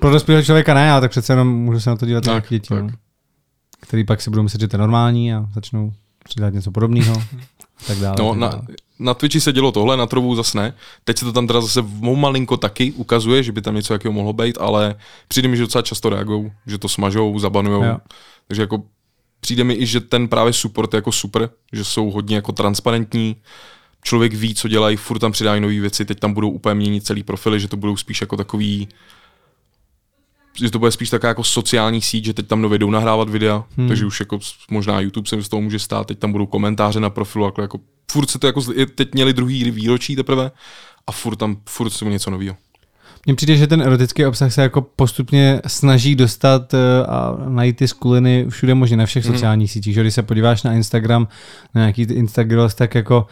[0.00, 2.68] pro dospělého člověka ne, ale tak přece jenom můžu se na to dívat tak, děti,
[2.68, 2.82] tak.
[2.82, 2.90] No,
[3.80, 5.92] který pak si budou myslet, že to je normální a začnou
[6.24, 7.22] přidat něco podobného
[7.86, 8.16] tak dále.
[8.18, 8.52] No, tak dále.
[8.52, 8.62] Na,
[8.98, 10.74] na Twitchi se dělo tohle, na Trovu zase ne.
[11.04, 14.12] Teď se to tam teda zase v malinko taky ukazuje, že by tam něco jakého
[14.12, 14.94] mohlo být, ale
[15.28, 17.84] přijde mi, že docela často reagují, že to smažou, zabanujou.
[17.84, 17.98] Jo.
[18.48, 18.82] Takže jako
[19.40, 23.36] přijde mi i, že ten právě support je jako super, že jsou hodně jako transparentní,
[24.04, 27.22] člověk ví, co dělají, furt tam přidají nové věci, teď tam budou úplně měnit celý
[27.22, 28.88] profily, že to budou spíš jako takový
[30.54, 33.64] že to bude spíš taková jako sociální síť, že teď tam nově jdou nahrávat videa,
[33.76, 33.88] hmm.
[33.88, 34.38] takže už jako
[34.70, 37.78] možná YouTube se z toho může stát, teď tam budou komentáře na profilu, jako, jako
[38.12, 38.62] furt se to jako,
[38.94, 40.50] teď měli druhý výročí teprve
[41.06, 42.56] a furt tam, furt se něco nového.
[43.26, 47.88] Mně přijde, že ten erotický obsah se jako postupně snaží dostat eh, a najít ty
[47.88, 49.34] skuliny všude možně na všech hmm.
[49.34, 49.94] sociálních sítích.
[49.94, 51.28] Že když se podíváš na Instagram,
[51.74, 53.26] na nějaký Instagram, tak jako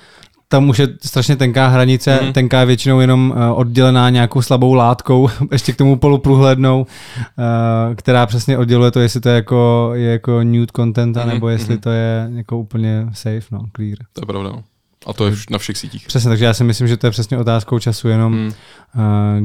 [0.50, 2.32] tam už je strašně tenká hranice, mm.
[2.32, 8.58] tenká většinou jenom uh, oddělená nějakou slabou látkou, ještě k tomu poluprůhlednou, uh, která přesně
[8.58, 11.28] odděluje to, jestli to je jako, je jako nude content, mm.
[11.28, 11.80] nebo jestli mm.
[11.80, 13.96] to je jako úplně safe, no, clear.
[14.12, 14.62] To je pravda, no.
[15.06, 16.06] A to je na všech sítích.
[16.06, 18.52] Přesně, takže já si myslím, že to je přesně otázkou času jenom, mm.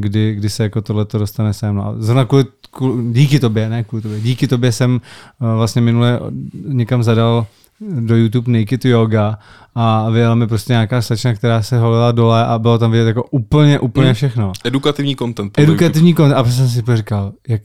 [0.01, 1.75] kdy, kdy se jako tohle dostane sem.
[1.75, 1.95] No.
[1.97, 5.01] Zrovna kvůli, kvůli, díky tobě, ne kvůli tobě, díky tobě jsem
[5.39, 6.19] vlastně minule
[6.67, 7.45] někam zadal
[7.82, 9.38] do YouTube Naked Yoga
[9.76, 13.23] a vyjela mi prostě nějaká slečna, která se holila dole a bylo tam vidět jako
[13.23, 14.13] úplně, úplně hmm.
[14.13, 14.51] všechno.
[14.63, 15.59] Edukativní content.
[15.59, 16.38] Edukativní content.
[16.38, 17.61] A prostě jsem si říkal, jak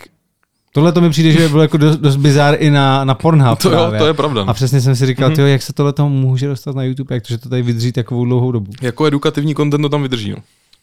[0.73, 3.59] Tohle to mi přijde, že bylo jako dost, dost bizár i na, na Pornhub.
[3.59, 4.45] To, jo, to je pravda.
[4.47, 5.35] A přesně jsem si říkal, mm-hmm.
[5.35, 7.93] tyjo, jak se tohle to může dostat na YouTube, jak to, že to tady vydrží
[7.93, 8.73] takovou dlouhou dobu.
[8.83, 10.37] Jako edukativní content to tam vydrží, no.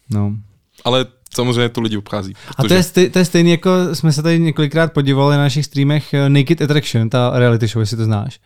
[0.10, 0.34] no.
[0.86, 2.34] Ale samozřejmě to lidi obchází.
[2.34, 2.66] Protože...
[2.66, 5.66] A to je, stej, to je stejný, jako jsme se tady několikrát podívali na našich
[5.66, 8.40] streamech eh, Naked Attraction, ta reality show, jestli to znáš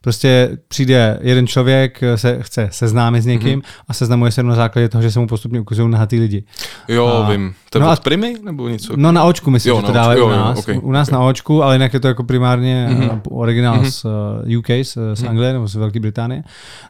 [0.00, 3.82] Prostě přijde jeden člověk, se chce seznámit s někým mm-hmm.
[3.88, 6.44] a seznamuje se na základě toho, že se mu postupně ukazují nahatý lidi.
[6.88, 7.54] Jo, a, vím.
[7.70, 8.92] To je no a, Primy nebo něco?
[8.96, 10.56] No na očku myslím, jo, že to dávají u nás.
[10.56, 10.80] Jo, okay.
[10.82, 13.20] U nás na očku, ale jinak je to jako primárně mm-hmm.
[13.30, 13.90] originál mm-hmm.
[13.90, 15.28] z uh, UK, z, z mm-hmm.
[15.28, 16.42] Anglie nebo z Velké Británie.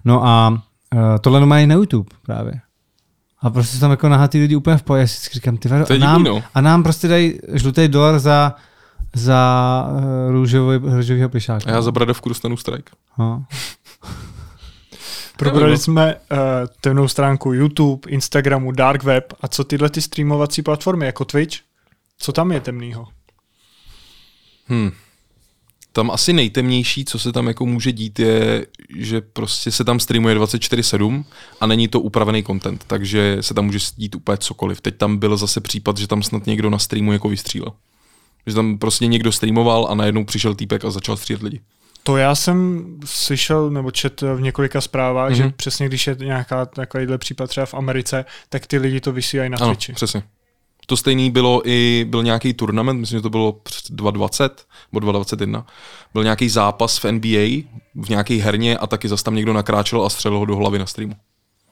[0.05, 0.49] No a
[0.95, 2.53] uh, tohle mají na YouTube právě.
[3.41, 4.83] A prostě tam jako nahatý lidi úplně v.
[4.97, 6.43] Já si říkám, ty vado, a, nám, no.
[6.55, 8.55] a nám prostě dají žlutý dolar za,
[9.19, 11.71] za uh, růžový, růžovýho plišáka.
[11.71, 12.93] A já za Bradovku dostanu strike.
[13.19, 13.45] No.
[15.37, 16.39] Probrali jsme uh,
[16.81, 21.57] temnou stránku YouTube, Instagramu, Dark Web a co tyhle ty streamovací platformy jako Twitch?
[22.19, 23.07] Co tam je temného?
[24.67, 24.93] Hmm
[25.99, 28.67] tam asi nejtemnější, co se tam jako může dít, je,
[28.97, 31.25] že prostě se tam streamuje 24-7
[31.61, 34.81] a není to upravený content, takže se tam může dít úplně cokoliv.
[34.81, 37.73] Teď tam byl zase případ, že tam snad někdo na streamu jako vystřílel.
[38.49, 41.61] Že tam prostě někdo streamoval a najednou přišel týpek a začal střílet lidi.
[42.03, 45.37] To já jsem slyšel nebo čet v několika zprávách, mm-hmm.
[45.37, 45.53] že mhm.
[45.57, 49.59] přesně když je nějaká takovýhle případ třeba v Americe, tak ty lidi to vysílají na
[49.59, 49.93] Twitchi.
[49.93, 50.23] přesně.
[50.87, 55.67] To stejný bylo i, byl nějaký turnament, myslím, že to bylo 2020 nebo 2021,
[56.13, 60.11] byl nějaký zápas v NBA v nějaké herně a taky zase tam někdo nakráčel a
[60.11, 61.15] střelil ho do hlavy na streamu.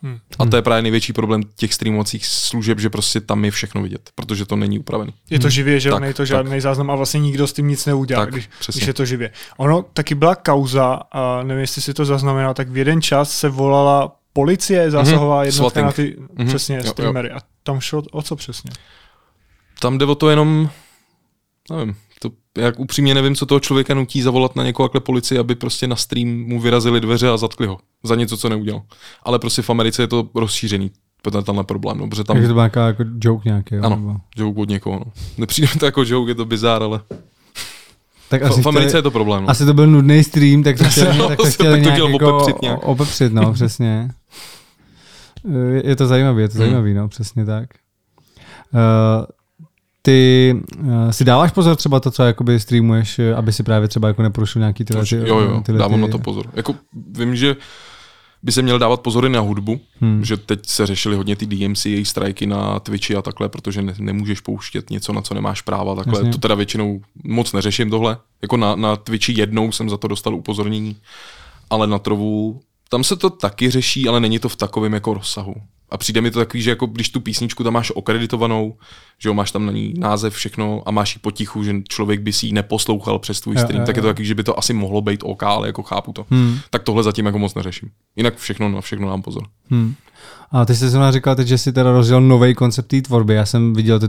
[0.03, 0.19] Hmm.
[0.39, 4.11] A to je právě největší problém těch streamovacích služeb, že prostě tam je všechno vidět,
[4.15, 5.13] protože to není upravené.
[5.31, 6.63] Je to živě, že tak, není to žádný tak.
[6.63, 9.31] záznam a vlastně nikdo s tím nic neudělá, tak, když, když je to živě.
[9.57, 13.49] Ono taky byla kauza, a nevím, jestli si to zaznamenal, tak v jeden čas se
[13.49, 15.47] volala policie, zásahová mm-hmm.
[15.47, 16.47] jednotka na ty mm-hmm.
[16.47, 17.31] přesně streamery.
[17.31, 18.71] A tam šlo o co přesně?
[19.81, 20.71] tam jde o to jenom,
[21.71, 21.97] nevím,
[22.57, 25.97] jak upřímně nevím, co toho člověka nutí zavolat na někoho takhle policii, aby prostě na
[25.97, 28.83] stream mu vyrazili dveře a zatkli ho za něco, co neudělal.
[29.23, 30.91] Ale prostě v Americe je to rozšířený,
[31.45, 31.99] tenhle problém.
[31.99, 32.37] No, protože tam...
[32.37, 33.75] Takže to byla jako joke nějaký.
[33.75, 34.17] Jo, ano, nebo...
[34.37, 34.99] joke od někoho.
[34.99, 35.13] No.
[35.39, 37.01] Nepřijde mi to jako joke, je to bizár, ale...
[38.29, 39.43] Tak asi v Americe chtěli, je to problém.
[39.43, 39.51] No.
[39.51, 42.63] Asi to byl nudný stream, tak to chtěli, no, tak to chtěli nějak, jako opepřit,
[42.63, 42.83] nějak.
[42.83, 44.11] opepřit, no, přesně.
[45.85, 46.59] Je to zajímavé, je to hmm.
[46.59, 47.69] zajímavé, no, přesně tak.
[48.75, 48.81] Uh,
[50.07, 54.09] ty uh, si dáváš pozor třeba to, co jakoby streamuješ, eh, aby si právě třeba
[54.09, 56.07] jako neporušil nějaký tyhle, ty, Jo, jo, tyhle dávám ty...
[56.07, 56.47] na to pozor.
[56.55, 56.75] Jako
[57.19, 57.57] vím, že
[58.43, 60.25] by se měl dávat pozory na hudbu, hmm.
[60.25, 63.95] že teď se řešili hodně ty DMC, její strajky na Twitchi a takhle, protože ne,
[63.99, 66.19] nemůžeš pouštět něco, na co nemáš práva, takhle.
[66.19, 66.33] Jasně.
[66.33, 68.17] To teda většinou moc neřeším tohle.
[68.43, 70.97] Jako na, na Twitchi jednou jsem za to dostal upozornění,
[71.71, 75.55] ale na Trovu tam se to taky řeší, ale není to v takovém jako rozsahu.
[75.91, 78.77] A přijde mi to takový, že jako když tu písničku tam máš okreditovanou,
[79.19, 82.33] že jo, máš tam na ní název, všechno a máš ji potichu, že člověk by
[82.33, 84.73] si ji neposlouchal přes tvůj stream, jo, tak je to takový, že by to asi
[84.73, 86.27] mohlo být OK, ale jako chápu to.
[86.31, 86.59] Hmm.
[86.71, 87.91] Tak tohle zatím jako moc neřeším.
[88.17, 89.43] Jinak všechno na všechno nám pozor.
[89.71, 89.95] Hmm.
[90.51, 93.35] A ty jsi zrovna říkal teď, že jsi teda rozdělal nový koncept té tvorby.
[93.35, 94.09] Já jsem viděl ty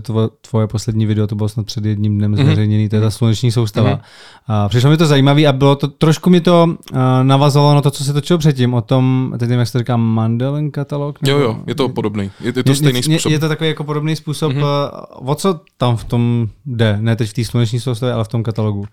[0.50, 2.44] tvoje poslední video, to bylo snad před jedním dnem mhm.
[2.44, 2.90] zveřejněný, mm-hmm.
[2.90, 3.90] to je ta sluneční soustava.
[3.90, 4.02] Mm-hmm.
[4.48, 7.92] A přišlo mi to zajímavé a bylo to, trošku mi to uh, navazovalo na to,
[7.92, 11.22] co se točilo předtím, o tom, teď nevím, jak se říká, Mandelen katalog?
[11.22, 11.40] Nebo?
[11.40, 12.32] Jo, jo, je to podobný.
[12.42, 13.30] Je, je to stejný způsob.
[13.30, 14.54] Je, je to takový jako podobný způsob.
[14.54, 15.06] Mm-hmm.
[15.10, 16.98] O co tam v tom jde?
[17.02, 18.86] Ne teď v té sluneční soustavě, ale v tom katalogu.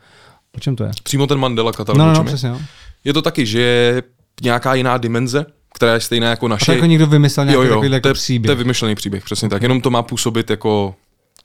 [0.56, 0.90] O čem to je?
[1.02, 1.98] Přímo ten Mandela katalog.
[1.98, 2.48] No, no, no přesně.
[2.48, 2.58] Jo.
[3.04, 4.02] Je to taky, že je
[4.42, 6.72] nějaká jiná dimenze, která je stejná jako naše.
[6.72, 8.48] A jako někdo vymyslel nějaký jo, jo, takový jako příběh.
[8.48, 9.62] To je vymyšlený příběh, přesně tak.
[9.62, 10.94] Jenom to má působit jako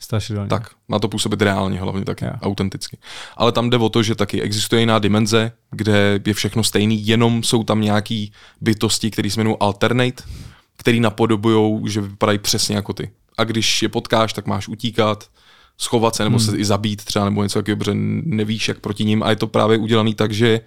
[0.01, 0.49] Strašidelně.
[0.49, 2.41] Tak, má to působit reálně hlavně taky, yeah.
[2.41, 2.97] autenticky.
[3.37, 7.43] Ale tam jde o to, že taky existuje jiná dimenze, kde je všechno stejný, jenom
[7.43, 10.23] jsou tam nějaký bytosti, které se jmenují alternate,
[10.77, 13.09] který napodobují, že vypadají přesně jako ty.
[13.37, 15.29] A když je potkáš, tak máš utíkat,
[15.77, 16.45] schovat se nebo hmm.
[16.45, 19.23] se i zabít třeba nebo něco takového, protože nevíš, jak proti ním.
[19.23, 20.61] A je to právě udělaný tak, že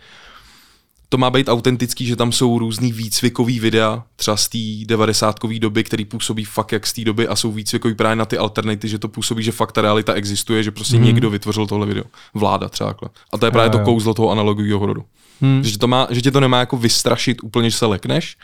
[1.12, 5.84] to má být autentický, že tam jsou různý výcvikový videa, třeba z té devadesátkový doby,
[5.84, 8.98] který působí fakt jak z té doby a jsou výcvikový právě na ty alternity, že
[8.98, 11.04] to působí, že fakt ta realita existuje, že prostě hmm.
[11.04, 12.04] někdo vytvořil tohle video.
[12.34, 12.90] Vláda třeba.
[12.90, 13.08] Takhle.
[13.32, 15.04] A to je právě jo, to kouzlo toho analogového horodu.
[15.40, 15.64] Hmm.
[15.64, 18.36] Že, to má, že tě to nemá jako vystrašit úplně, že se lekneš,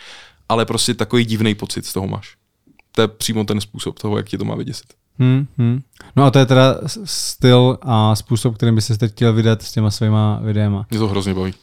[0.48, 2.36] ale prostě takový divný pocit z toho máš.
[2.92, 4.86] To je přímo ten způsob toho, jak tě to má vyděsit.
[5.18, 5.80] Hmm, hmm.
[6.16, 9.72] No a to je teda styl a způsob, kterým by se teď chtěl vydat s
[9.72, 10.86] těma svýma videema.
[10.90, 11.54] Mě to hrozně baví.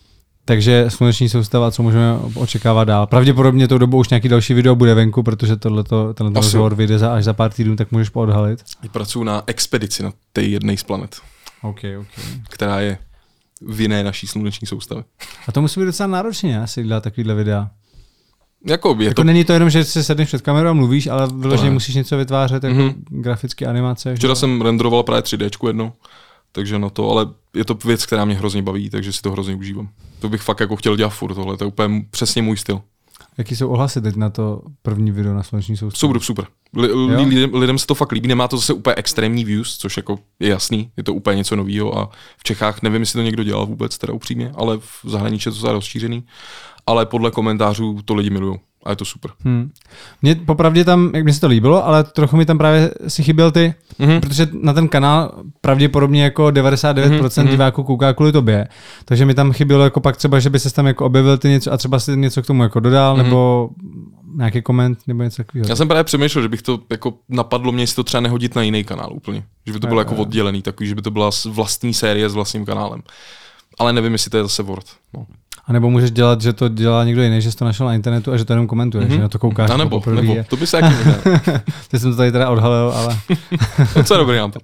[0.46, 3.08] Takže sluneční soustava, co můžeme očekávat dál.
[3.08, 7.14] Pravděpodobně tou dobou už nějaký další video bude venku, protože tohleto, tenhle rozhovor vyjde za,
[7.14, 8.64] až za pár týdnů, tak můžeš poodhalit.
[8.92, 11.16] Pracuji na expedici na té jedné z planet.
[11.62, 12.24] Okay, okay.
[12.50, 12.98] Která je
[13.62, 15.04] v jiné naší sluneční soustavě.
[15.48, 17.70] A to musí být docela náročné, asi dělat takovýhle videa.
[18.68, 19.24] Jako, je jako to...
[19.24, 22.64] není to jenom, že si sedneš před kamerou a mluvíš, ale vyloženě musíš něco vytvářet,
[22.64, 22.94] jako mm-hmm.
[23.10, 24.16] grafické animace.
[24.16, 24.40] Včera že?
[24.40, 25.92] jsem renderoval právě 3D jednou,
[26.56, 29.56] takže na to, ale je to věc, která mě hrozně baví, takže si to hrozně
[29.56, 29.90] užívám.
[30.20, 32.82] To bych fakt jako chtěl dělat furt tohle, to je úplně přesně můj styl.
[33.38, 36.00] Jaký jsou ohlasy teď na to první video na sluneční soustavu?
[36.00, 36.48] Super, super.
[36.76, 36.94] Li,
[37.26, 40.50] lidem, lidem se to fakt líbí, nemá to zase úplně extrémní views, což jako je
[40.50, 43.98] jasný, je to úplně něco nového a v Čechách nevím, jestli to někdo dělal vůbec,
[43.98, 46.24] teda upřímně, ale v zahraničí je to rozšířený.
[46.88, 49.32] Ale podle komentářů to lidi milují a je to super.
[49.44, 49.72] Hmm.
[50.22, 53.52] Mně popravdě tam, jak mi se to líbilo, ale trochu mi tam právě si chyběl
[53.52, 54.20] ty, mm-hmm.
[54.20, 57.50] protože na ten kanál pravděpodobně jako 99% mm-hmm.
[57.50, 58.68] diváků kouká kvůli tobě,
[59.06, 61.74] takže mi tam chybělo jako pak třeba, že by se tam jako objevil ty něco
[61.74, 63.24] a třeba si něco k tomu jako dodal, mm-hmm.
[63.24, 63.70] nebo
[64.36, 65.70] nějaký koment nebo něco takového.
[65.70, 68.62] Já jsem právě přemýšlel, že bych to jako napadlo mě si to třeba nehodit na
[68.62, 69.44] jiný kanál úplně.
[69.66, 72.66] Že by to bylo jako oddělený, takový, že by to byla vlastní série s vlastním
[72.66, 73.02] kanálem.
[73.80, 74.86] Ale nevím, jestli to je zase Word.
[75.14, 75.26] No.
[75.68, 78.32] A nebo můžeš dělat, že to dělá někdo jiný, že jsi to našel na internetu
[78.32, 79.16] a že to jenom komentuješ, mm-hmm.
[79.16, 79.70] že na to koukáš.
[79.70, 80.44] A nebo, nebo, je.
[80.44, 80.82] to by se
[81.88, 83.18] Ty jsem to tady teda odhalil, ale...
[84.08, 84.62] to je dobrý nápad.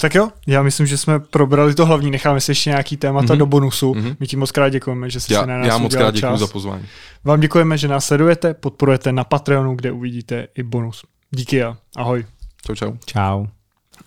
[0.00, 3.38] tak jo, já myslím, že jsme probrali to hlavní, necháme si ještě nějaký témata mm-hmm.
[3.38, 3.92] do bonusu.
[3.92, 4.16] Mm-hmm.
[4.20, 6.36] My ti moc krát děkujeme, že jsi já, se na nás Já moc krát děkuji
[6.36, 6.84] za pozvání.
[7.24, 11.04] Vám děkujeme, že nás sledujete, podporujete na Patreonu, kde uvidíte i bonus.
[11.30, 12.24] Díky a ahoj.
[12.66, 12.92] Čau, čau.
[13.06, 13.46] Čau.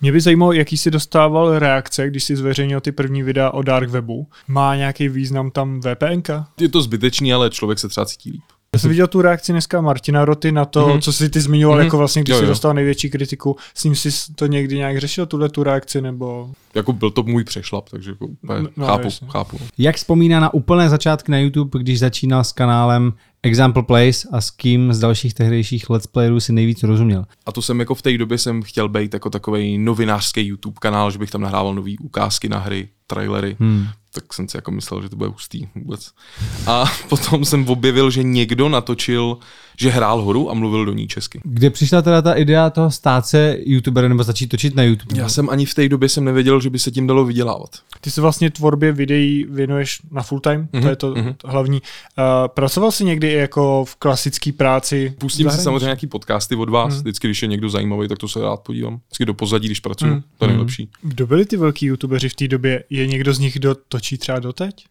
[0.00, 3.90] Mě by zajímalo, jaký jsi dostával reakce, když jsi zveřejnil ty první videa o Dark
[3.90, 4.26] Webu.
[4.48, 6.46] Má nějaký význam tam VPNka?
[6.60, 8.42] Je to zbytečný, ale člověk se třeba cítí líp.
[8.74, 11.00] Já jsem viděl tu reakci dneska Martina Roty na to, mm-hmm.
[11.00, 11.84] co si ty zmiňoval, mm-hmm.
[11.84, 12.48] jako vlastně, když jo, jsi jo.
[12.48, 13.56] dostal největší kritiku.
[13.74, 16.50] S ním jsi to někdy nějak řešil, tuhle tu reakci, nebo...
[16.74, 19.28] Jako byl to můj přešlap, takže jako, no, no, chápu, jasně.
[19.30, 19.58] chápu.
[19.78, 23.12] Jak vzpomíná na úplné začátky na YouTube, když začínal s kanálem
[23.42, 27.24] Example Place a s kým z dalších tehdejších let's playerů si nejvíc rozuměl.
[27.46, 31.10] A to jsem jako v té době jsem chtěl být jako takový novinářský YouTube kanál,
[31.10, 33.56] že bych tam nahrával nové ukázky na hry, trailery.
[33.60, 36.12] Hmm tak jsem si jako myslel, že to bude hustý vůbec.
[36.66, 39.38] A potom jsem objevil, že někdo natočil,
[39.78, 41.40] že hrál horu a mluvil do ní česky.
[41.44, 45.20] Kde přišla teda ta idea toho stát se youtuberem nebo začít točit na YouTube?
[45.20, 47.70] Já jsem ani v té době jsem nevěděl, že by se tím dalo vydělávat.
[48.00, 51.34] Ty se vlastně tvorbě videí věnuješ na full time, mm-hmm, to mhm, je to, mm-hmm.
[51.36, 51.82] to hlavní.
[51.82, 55.14] Uh, pracoval jsi někdy i jako v klasické práci?
[55.18, 57.00] Pustím si samozřejmě nějaký podcasty od vás, mm-hmm.
[57.00, 59.00] vždycky, když je někdo zajímavý, tak to se rád podívám.
[59.06, 60.22] Vždycky do pozadí, když pracuji, mm-hmm.
[60.38, 60.88] to je nejlepší.
[61.02, 62.84] Kdo byli ty velký youtubeři v té době?
[62.90, 64.84] Je někdo z nich, kdo točí třeba doteď?